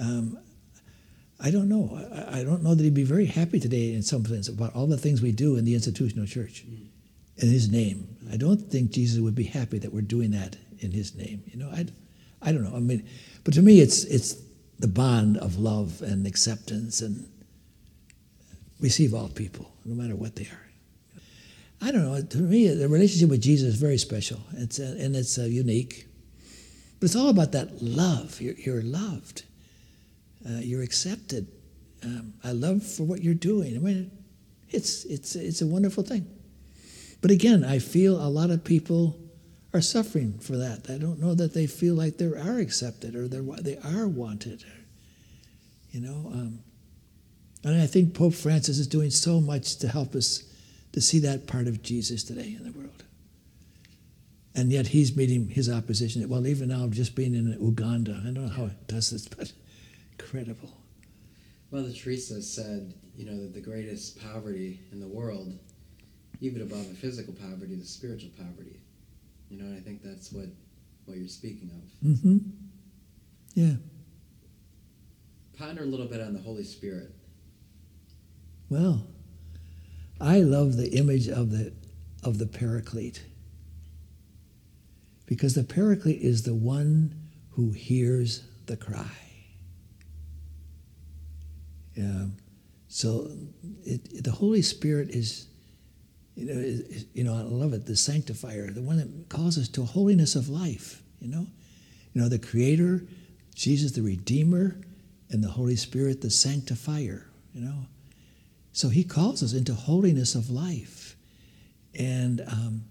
[0.00, 0.38] um,
[1.40, 1.98] I don't know.
[2.12, 4.86] I, I, don't know that he'd be very happy today in some sense about all
[4.86, 6.86] the things we do in the institutional church mm.
[7.36, 8.08] in his name.
[8.32, 11.42] I don't think Jesus would be happy that we're doing that in his name.
[11.46, 11.86] You know, I,
[12.42, 12.74] I don't know.
[12.74, 13.06] I mean,
[13.44, 14.36] but to me, it's it's
[14.78, 17.28] the bond of love and acceptance and
[18.80, 20.68] receive all people, no matter what they are.
[21.80, 22.20] I don't know.
[22.20, 24.40] To me, the relationship with Jesus is very special.
[24.54, 26.06] It's uh, and it's uh, unique.
[26.98, 28.40] But it's all about that love.
[28.40, 29.44] You're, you're loved.
[30.48, 31.46] Uh, you're accepted.
[32.02, 33.76] Um, I love for what you're doing.
[33.76, 34.10] I mean,
[34.70, 36.26] it's it's it's a wonderful thing.
[37.20, 39.18] But again, I feel a lot of people
[39.74, 40.88] are suffering for that.
[40.88, 44.64] I don't know that they feel like they are accepted or they're, they are wanted.
[45.90, 46.60] You know, um,
[47.64, 50.44] and I think Pope Francis is doing so much to help us
[50.92, 53.04] to see that part of Jesus today in the world.
[54.54, 56.26] And yet he's meeting his opposition.
[56.28, 59.52] Well, even now, just being in Uganda, I don't know how it does this, but
[60.18, 60.76] incredible.
[61.70, 65.58] Mother Teresa said, you know, that the greatest poverty in the world,
[66.40, 68.80] even above the physical poverty, is spiritual poverty.
[69.50, 70.46] You know, and I think that's what
[71.06, 72.08] what you're speaking of.
[72.08, 72.38] Mm-hmm.
[73.54, 73.74] Yeah.
[75.58, 77.14] Ponder a little bit on the Holy Spirit.
[78.68, 79.06] Well,
[80.20, 81.72] I love the image of the,
[82.22, 83.24] of the paraclete
[85.26, 87.14] because the paraclete is the one
[87.52, 89.27] who hears the cry.
[91.98, 92.26] Yeah.
[92.86, 93.28] So
[93.84, 95.46] it, the Holy Spirit is,
[96.36, 97.86] You know, it- it- you know, I love it.
[97.86, 101.02] The sanctifier, the one that calls us to holiness of life.
[101.20, 101.48] You know,
[102.14, 103.04] you know, the Creator,
[103.56, 104.80] Jesus, the Redeemer,
[105.30, 107.26] and the Holy Spirit, the sanctifier.
[107.52, 107.86] You know,
[108.72, 111.16] so He calls us into holiness of life,
[111.92, 112.84] and um,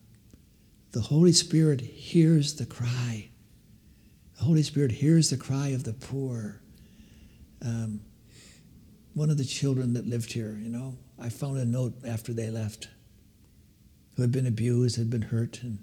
[0.91, 3.29] the Holy Spirit hears the cry.
[4.39, 6.59] The Holy Spirit hears the cry of the poor.
[7.61, 8.01] Um,
[9.18, 12.51] one of the children that lived here, you know, I found a note after they
[12.51, 12.88] left
[14.15, 15.80] who had been abused, had been hurt, and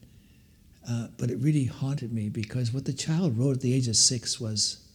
[0.89, 3.97] uh, but it really haunted me because what the child wrote at the age of
[3.97, 4.87] six was,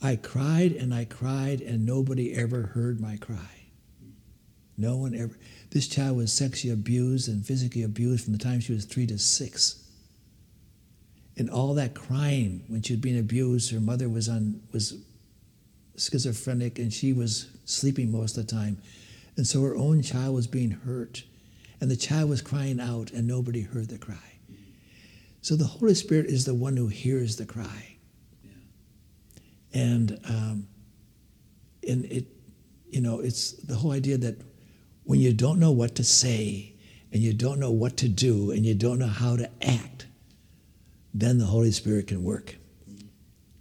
[0.00, 3.66] "I cried and I cried and nobody ever heard my cry.
[4.78, 5.36] No one ever."
[5.68, 9.18] This child was sexually abused and physically abused from the time she was three to
[9.18, 9.84] six.
[11.36, 14.94] And all that crying when she had been abused, her mother was on was
[15.96, 18.78] schizophrenic and she was sleeping most of the time.
[19.36, 21.24] And so her own child was being hurt.
[21.80, 24.16] And the child was crying out and nobody heard the cry.
[25.42, 27.96] So the Holy Spirit is the one who hears the cry.
[29.74, 30.68] And um,
[31.86, 32.26] and it
[32.88, 34.40] you know, it's the whole idea that
[35.02, 36.74] when you don't know what to say
[37.12, 40.06] and you don't know what to do and you don't know how to act,
[41.12, 42.56] then the Holy Spirit can work.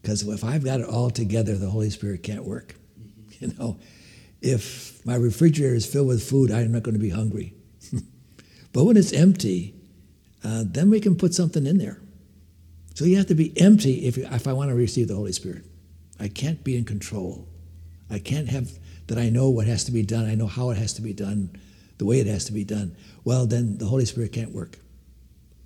[0.04, 2.76] Because if I've got it all together, the Holy Spirit can't work.
[3.40, 3.78] You know,
[4.42, 7.56] if my refrigerator is filled with food, I'm not going to be hungry.
[8.74, 9.76] but when it's empty,
[10.46, 12.00] uh, then we can put something in there.
[12.96, 15.34] So you have to be empty if, you, if I want to receive the Holy
[15.34, 15.66] Spirit.
[16.20, 17.48] I can't be in control.
[18.10, 18.70] I can't have
[19.08, 20.30] that I know what has to be done.
[20.30, 21.60] I know how it has to be done,
[21.98, 22.96] the way it has to be done.
[23.24, 24.78] Well, then the Holy Spirit can't work.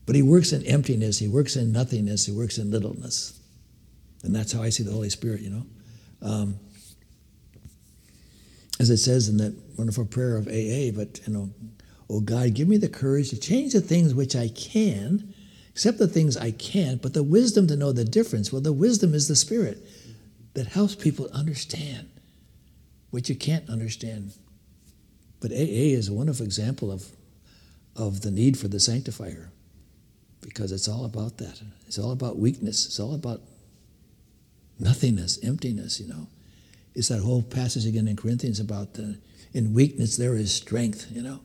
[0.05, 1.19] But He works in emptiness.
[1.19, 2.25] He works in nothingness.
[2.25, 3.39] He works in littleness.
[4.27, 5.65] And that's how I see the Holy Spirit, you know.
[6.21, 6.59] Um,
[8.77, 11.49] as it says in that wonderful prayer of AA, but, you know,
[12.09, 15.33] oh God, give me the courage to change the things which I can,
[15.69, 18.51] accept the things I can't, but the wisdom to know the difference.
[18.51, 19.87] Well, the wisdom is the Spirit
[20.55, 22.09] that helps people understand
[23.11, 24.33] what you can't understand.
[25.39, 27.07] But AA is a wonderful example of,
[27.95, 29.51] of the need for the sanctifier
[30.41, 31.61] because it's all about that.
[31.87, 32.85] It's all about weakness.
[32.87, 33.41] It's all about
[34.79, 36.27] nothingness, emptiness, you know.
[36.95, 39.19] It's that whole passage again in Corinthians about the,
[39.53, 41.41] in weakness there is strength, you know.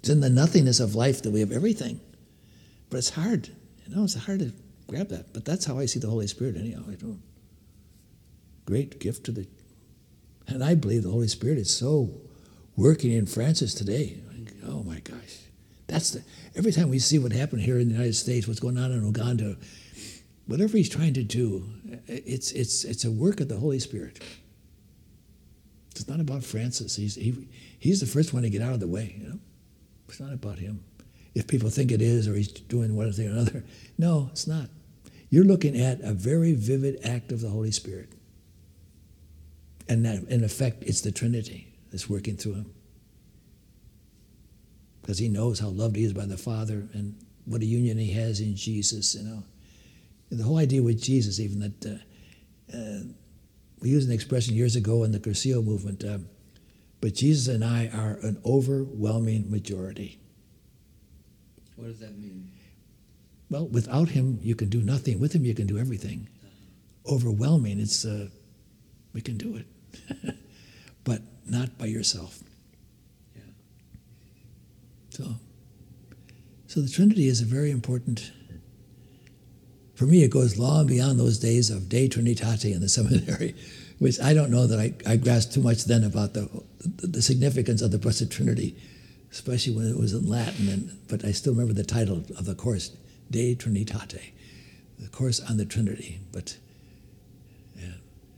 [0.00, 2.00] It's in the nothingness of life that we have everything.
[2.90, 3.48] But it's hard,
[3.84, 4.52] you know, it's hard to
[4.86, 5.32] grab that.
[5.32, 6.82] But that's how I see the Holy Spirit, anyhow.
[6.90, 7.22] I don't.
[8.66, 9.46] Great gift to the.
[10.46, 12.10] And I believe the Holy Spirit is so
[12.76, 14.18] working in Francis today.
[14.66, 15.38] Oh my gosh.
[15.86, 16.22] That's the.
[16.54, 19.04] Every time we see what happened here in the United States, what's going on in
[19.04, 19.56] Uganda,
[20.48, 21.62] whatever he's trying to do,
[22.06, 24.20] it's, it's, it's a work of the Holy Spirit.
[25.90, 26.96] It's not about Francis.
[26.96, 29.38] He's, he, he's the first one to get out of the way, you know.
[30.08, 30.82] It's not about him.
[31.34, 33.64] If people think it is or he's doing one thing or another,
[33.98, 34.70] no, it's not.
[35.28, 38.08] You're looking at a very vivid act of the Holy Spirit.
[39.86, 42.74] And that, in effect, it's the Trinity that's working through him.
[45.02, 48.12] Because he knows how loved he is by the Father and what a union he
[48.12, 49.42] has in Jesus, you know.
[50.30, 53.00] The whole idea with Jesus, even that uh, uh,
[53.80, 56.18] we used an expression years ago in the Cursillo movement, uh,
[57.00, 60.20] but Jesus and I are an overwhelming majority.
[61.76, 62.50] What does that mean?
[63.50, 65.20] Well, without him, you can do nothing.
[65.20, 66.28] With him, you can do everything.
[67.06, 68.28] Overwhelming, it's, uh,
[69.14, 70.36] we can do it.
[71.04, 72.40] but not by yourself.
[73.34, 73.42] Yeah.
[75.10, 75.24] So,
[76.66, 78.32] so the Trinity is a very important.
[79.98, 83.56] For me, it goes long beyond those days of De Trinitate in the seminary,
[83.98, 86.48] which I don't know that I, I grasped too much then about the,
[86.84, 88.76] the, the significance of the Blessed Trinity,
[89.32, 90.68] especially when it was in Latin.
[90.68, 92.96] And, but I still remember the title of the course,
[93.32, 94.34] De Trinitate,
[95.00, 96.20] the course on the Trinity.
[96.30, 96.56] But
[97.76, 97.94] yeah,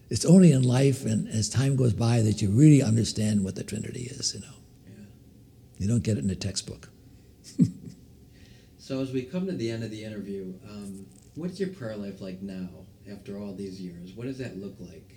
[0.09, 3.65] it's only in life and as time goes by that you really understand what the
[3.65, 4.57] Trinity is, you know.
[4.87, 5.05] Yeah.
[5.77, 6.89] You don't get it in a textbook.
[8.91, 12.21] So as we come to the end of the interview, um, what's your prayer life
[12.21, 12.69] like now
[13.11, 14.13] after all these years?
[14.13, 15.15] What does that look like?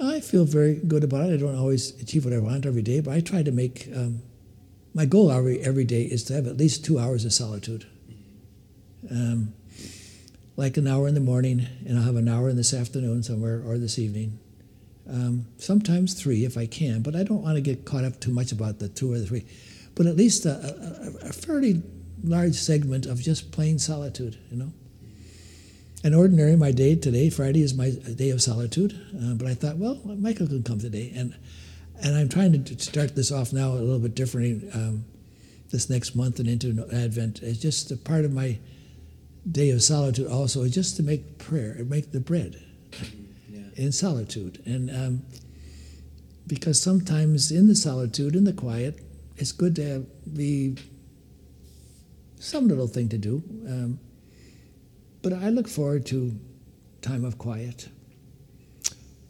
[0.00, 1.34] I feel very good about it.
[1.34, 4.22] I don't always achieve what I want every day, but I try to make um,
[4.94, 7.86] my goal every, every day is to have at least two hours of solitude.
[9.10, 9.54] Um,
[10.56, 13.62] like an hour in the morning, and I'll have an hour in this afternoon somewhere
[13.64, 14.38] or this evening.
[15.08, 18.32] Um, sometimes three if I can, but I don't want to get caught up too
[18.32, 19.46] much about the two or the three.
[19.94, 21.82] But at least a, a, a fairly
[22.22, 24.72] large segment of just plain solitude, you know.
[26.04, 28.92] And ordinary, my day today, Friday, is my day of solitude.
[29.14, 31.34] Uh, but I thought, well, Michael can come today, and
[32.02, 35.04] and I'm trying to start this off now a little bit differently um,
[35.72, 37.42] this next month and into Advent.
[37.42, 38.58] It's just a part of my
[39.50, 42.60] day of solitude also is just to make prayer and make the bread
[43.50, 43.60] Yeah.
[43.76, 44.62] in solitude.
[44.64, 45.22] And um,
[46.46, 49.00] because sometimes in the solitude, in the quiet,
[49.36, 50.76] it's good to have, be
[52.40, 53.42] some little thing to do.
[53.66, 53.98] Um,
[55.22, 56.38] but I look forward to
[57.02, 57.88] time of quiet.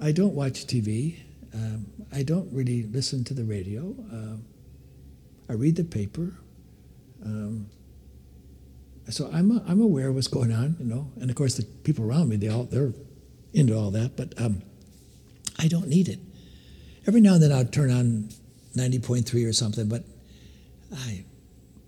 [0.00, 1.20] I don't watch TV.
[1.54, 3.82] Um, I don't really listen to the radio.
[4.12, 4.44] Um
[5.48, 6.34] I read the paper.
[7.24, 7.70] Um,
[9.09, 11.11] so I'm, I'm aware of what's going on, you know.
[11.20, 12.92] And of course, the people around me, they all, they're
[13.54, 14.16] into all that.
[14.16, 14.62] But um,
[15.59, 16.18] I don't need it.
[17.06, 18.28] Every now and then I'll turn on
[18.76, 20.04] 90.3 or something, but
[20.94, 21.24] I,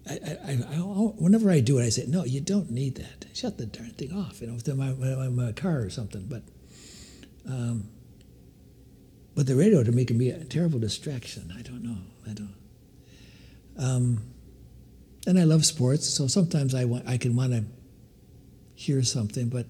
[0.09, 3.27] I, I, I, whenever I do it, I say, no, you don't need that.
[3.35, 6.27] Shut the darn thing off, you know, if my, my, my car or something.
[6.27, 6.43] But,
[7.47, 7.89] um,
[9.35, 11.53] but the radio to me can be a terrible distraction.
[11.57, 11.99] I don't know.
[12.29, 12.55] I don't.
[13.79, 14.23] Um,
[15.27, 17.65] and I love sports, so sometimes I, want, I can want to
[18.75, 19.67] hear something, but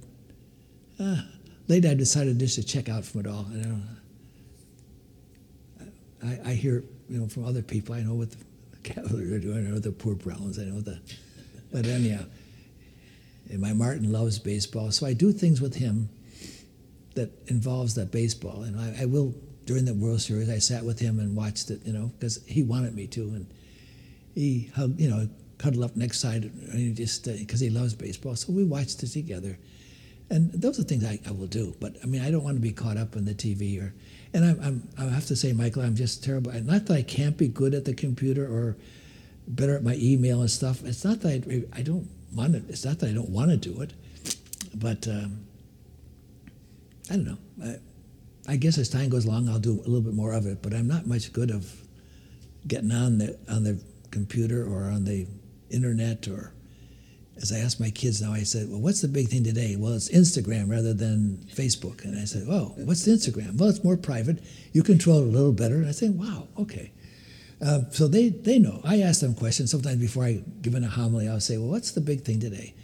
[0.99, 1.23] uh,
[1.67, 3.47] lately I've decided just to check out from it all.
[3.53, 4.01] I.
[6.23, 7.95] I, I hear you know from other people.
[7.95, 8.39] I know what the
[8.83, 9.67] Cavaliers doing.
[9.67, 10.59] I know the poor Browns.
[10.59, 11.01] I know the.
[11.73, 12.25] But anyhow,
[13.51, 16.09] and my Martin loves baseball, so I do things with him
[17.15, 19.35] that involves that baseball, and I, I will
[19.67, 20.49] during the World Series.
[20.49, 23.47] I sat with him and watched it, you know, because he wanted me to, and
[24.35, 25.29] he hugged, you know,
[25.59, 28.37] cuddled up next side, and he just because uh, he loves baseball.
[28.37, 29.59] So we watched it together,
[30.29, 31.75] and those are things I, I, will do.
[31.81, 33.93] But I mean, I don't want to be caught up in the TV or.
[34.33, 36.53] And I'm, I'm, I have to say, Michael, I'm just terrible.
[36.53, 38.77] Not that I can't be good at the computer or
[39.49, 40.85] better at my email and stuff.
[40.85, 42.63] It's not that I, I don't want to.
[42.73, 43.93] It's not that I don't want to do it,
[44.75, 45.45] but um,
[47.11, 47.39] I don't know.
[47.65, 50.63] I, I guess as time goes along, I'll do a little bit more of it.
[50.63, 51.71] But I'm not much good of
[52.67, 55.27] getting on the on the computer or on the
[55.71, 56.53] internet or
[57.41, 59.77] as I asked my kids now, I said, Well, what's the big thing today?
[59.77, 62.05] Well, it's Instagram rather than Facebook.
[62.05, 63.57] And I said, Oh, what's Instagram?
[63.57, 64.43] Well, it's more private.
[64.73, 65.77] You control it a little better.
[65.77, 66.93] And I say, Wow, okay.
[67.65, 68.81] Uh, so they, they know.
[68.85, 69.71] I ask them questions.
[69.71, 72.75] Sometimes before I give in a homily, I'll say, Well, what's the big thing today?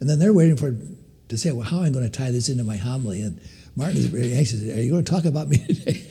[0.00, 0.76] And then they're waiting for
[1.28, 3.22] to say, Well, how am I going to tie this into my homily?
[3.22, 3.40] And
[3.76, 4.62] Martin is very anxious.
[4.62, 6.04] Are you going to talk about me today?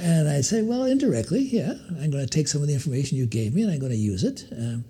[0.00, 1.74] and I say, Well, indirectly, yeah.
[1.90, 3.98] I'm going to take some of the information you gave me and I'm going to
[3.98, 4.46] use it.
[4.50, 4.84] Um,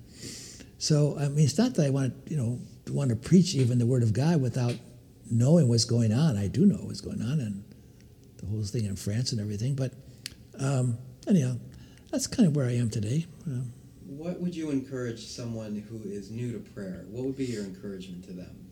[0.81, 2.59] so I mean, it's not that I want you know
[2.89, 4.73] want to preach even the word of God without
[5.29, 6.37] knowing what's going on.
[6.37, 7.63] I do know what's going on and
[8.37, 9.75] the whole thing in France and everything.
[9.75, 9.93] But
[10.59, 11.57] um, anyhow,
[12.09, 13.27] that's kind of where I am today.
[13.45, 13.71] Um,
[14.07, 17.05] what would you encourage someone who is new to prayer?
[17.11, 18.67] What would be your encouragement to them?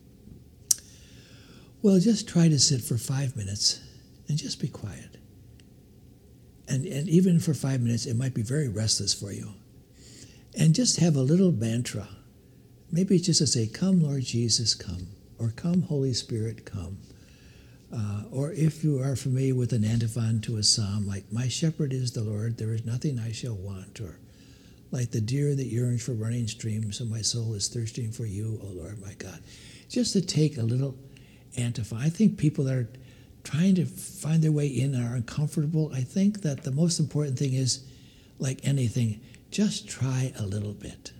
[1.84, 3.82] Well, just try to sit for five minutes
[4.28, 5.18] and just be quiet.
[6.68, 9.54] And, and even for five minutes, it might be very restless for you
[10.58, 12.08] and just have a little mantra.
[12.92, 16.98] Maybe just to say, Come, Lord Jesus, come, or Come, Holy Spirit, come.
[17.92, 21.94] Uh, or if you are familiar with an antiphon to a psalm, like, My shepherd
[21.94, 24.20] is the Lord, there is nothing I shall want, or
[24.92, 28.60] like the deer that yearns for running streams, so my soul is thirsting for you,
[28.64, 29.40] O Lord my God.
[29.88, 30.96] Just to take a little
[31.58, 32.00] antiphon.
[32.00, 32.90] I think people that are
[33.44, 35.92] trying to find their way in are uncomfortable.
[35.94, 37.86] I think that the most important thing is,
[38.40, 39.22] like anything,
[39.52, 41.12] just try a little bit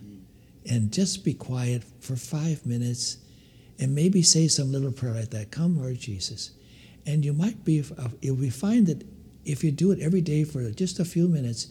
[0.68, 3.18] and just be quiet for five minutes
[3.78, 5.50] and maybe say some little prayer like that.
[5.50, 6.52] Come lord jesus.
[7.06, 7.84] And you might be
[8.20, 9.06] you'll be find that
[9.44, 11.68] if you do it every day for just a few minutes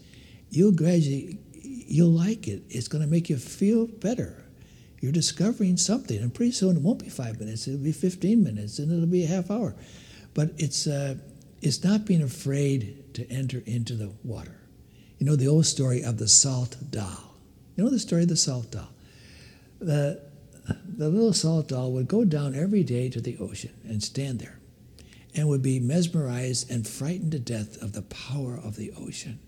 [0.49, 2.63] you'll gradually you'll like it.
[2.69, 4.43] It's going to make you feel better.
[5.01, 8.79] You're discovering something and pretty soon it won't be five minutes it'll be 15 minutes
[8.79, 9.75] and it'll be a half hour.
[10.33, 11.15] But it's uh,
[11.61, 14.58] it's not being afraid to enter into the water
[15.19, 17.35] you know the old story of the salt doll.
[17.75, 18.89] You know the story of the salt doll?
[19.79, 20.21] The,
[20.85, 24.59] the little salt doll would go down every day to the ocean and stand there
[25.35, 29.39] and would be mesmerized and frightened to death of the power of the ocean.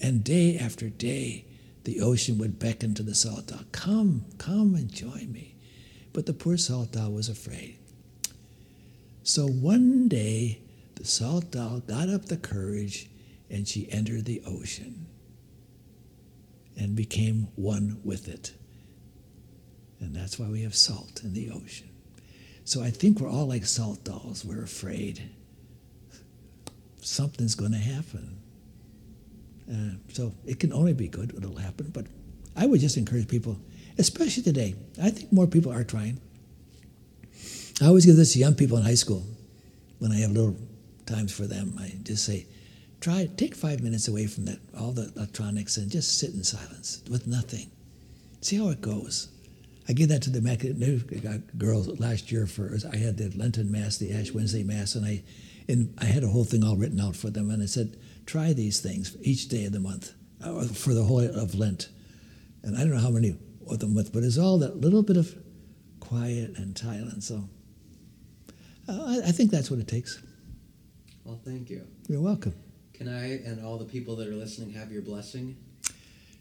[0.00, 1.46] And day after day,
[1.84, 5.54] the ocean would beckon to the salt doll, Come, come and join me.
[6.12, 7.78] But the poor salt doll was afraid.
[9.22, 10.60] So one day,
[10.96, 13.08] the salt doll got up the courage
[13.54, 15.06] and she entered the ocean
[16.76, 18.52] and became one with it.
[20.00, 21.88] And that's why we have salt in the ocean.
[22.64, 24.44] So I think we're all like salt dolls.
[24.44, 25.22] We're afraid
[27.00, 28.38] something's going to happen.
[29.70, 31.90] Uh, so it can only be good it'll happen.
[31.92, 32.06] But
[32.56, 33.56] I would just encourage people,
[33.98, 34.74] especially today.
[35.00, 36.20] I think more people are trying.
[37.80, 39.24] I always give this to young people in high school
[40.00, 40.56] when I have little
[41.06, 41.76] times for them.
[41.78, 42.46] I just say,
[43.04, 47.02] try take five minutes away from that all the electronics and just sit in silence
[47.10, 47.70] with nothing.
[48.40, 49.28] See how it goes.
[49.86, 53.98] I gave that to the Mac- girls last year for I had the Lenten Mass,
[53.98, 55.22] the Ash Wednesday Mass, and I
[55.68, 58.54] and I had a whole thing all written out for them, and I said, try
[58.54, 61.90] these things each day of the month uh, for the whole of Lent.
[62.62, 63.36] And I don't know how many
[63.68, 65.34] of them with, but it's all that little bit of
[66.00, 67.28] quiet and silence.
[67.28, 67.48] So
[68.88, 70.22] uh, I, I think that's what it takes.
[71.24, 71.86] Well, thank you.
[72.08, 72.54] You're welcome.
[72.94, 75.56] Can I and all the people that are listening have your blessing?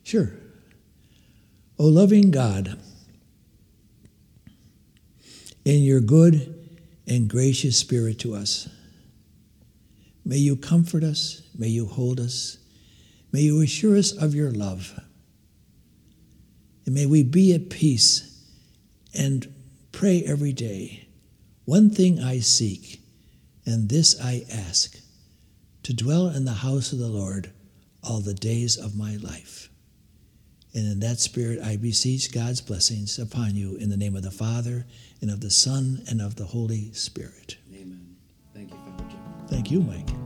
[0.03, 0.31] Sure.
[1.79, 2.79] O loving God,
[5.65, 6.69] in your good
[7.07, 8.69] and gracious spirit to us,
[10.23, 12.59] may you comfort us, may you hold us,
[13.31, 14.99] may you assure us of your love,
[16.85, 18.45] and may we be at peace
[19.13, 19.51] and
[19.91, 21.07] pray every day.
[21.65, 23.01] One thing I seek,
[23.65, 25.02] and this I ask
[25.83, 27.51] to dwell in the house of the Lord
[28.03, 29.69] all the days of my life.
[30.73, 34.31] And in that spirit, I beseech God's blessings upon you in the name of the
[34.31, 34.85] Father,
[35.21, 37.57] and of the Son, and of the Holy Spirit.
[37.73, 38.15] Amen.
[38.53, 39.45] Thank you, Father John.
[39.47, 40.22] Thank you, Mike.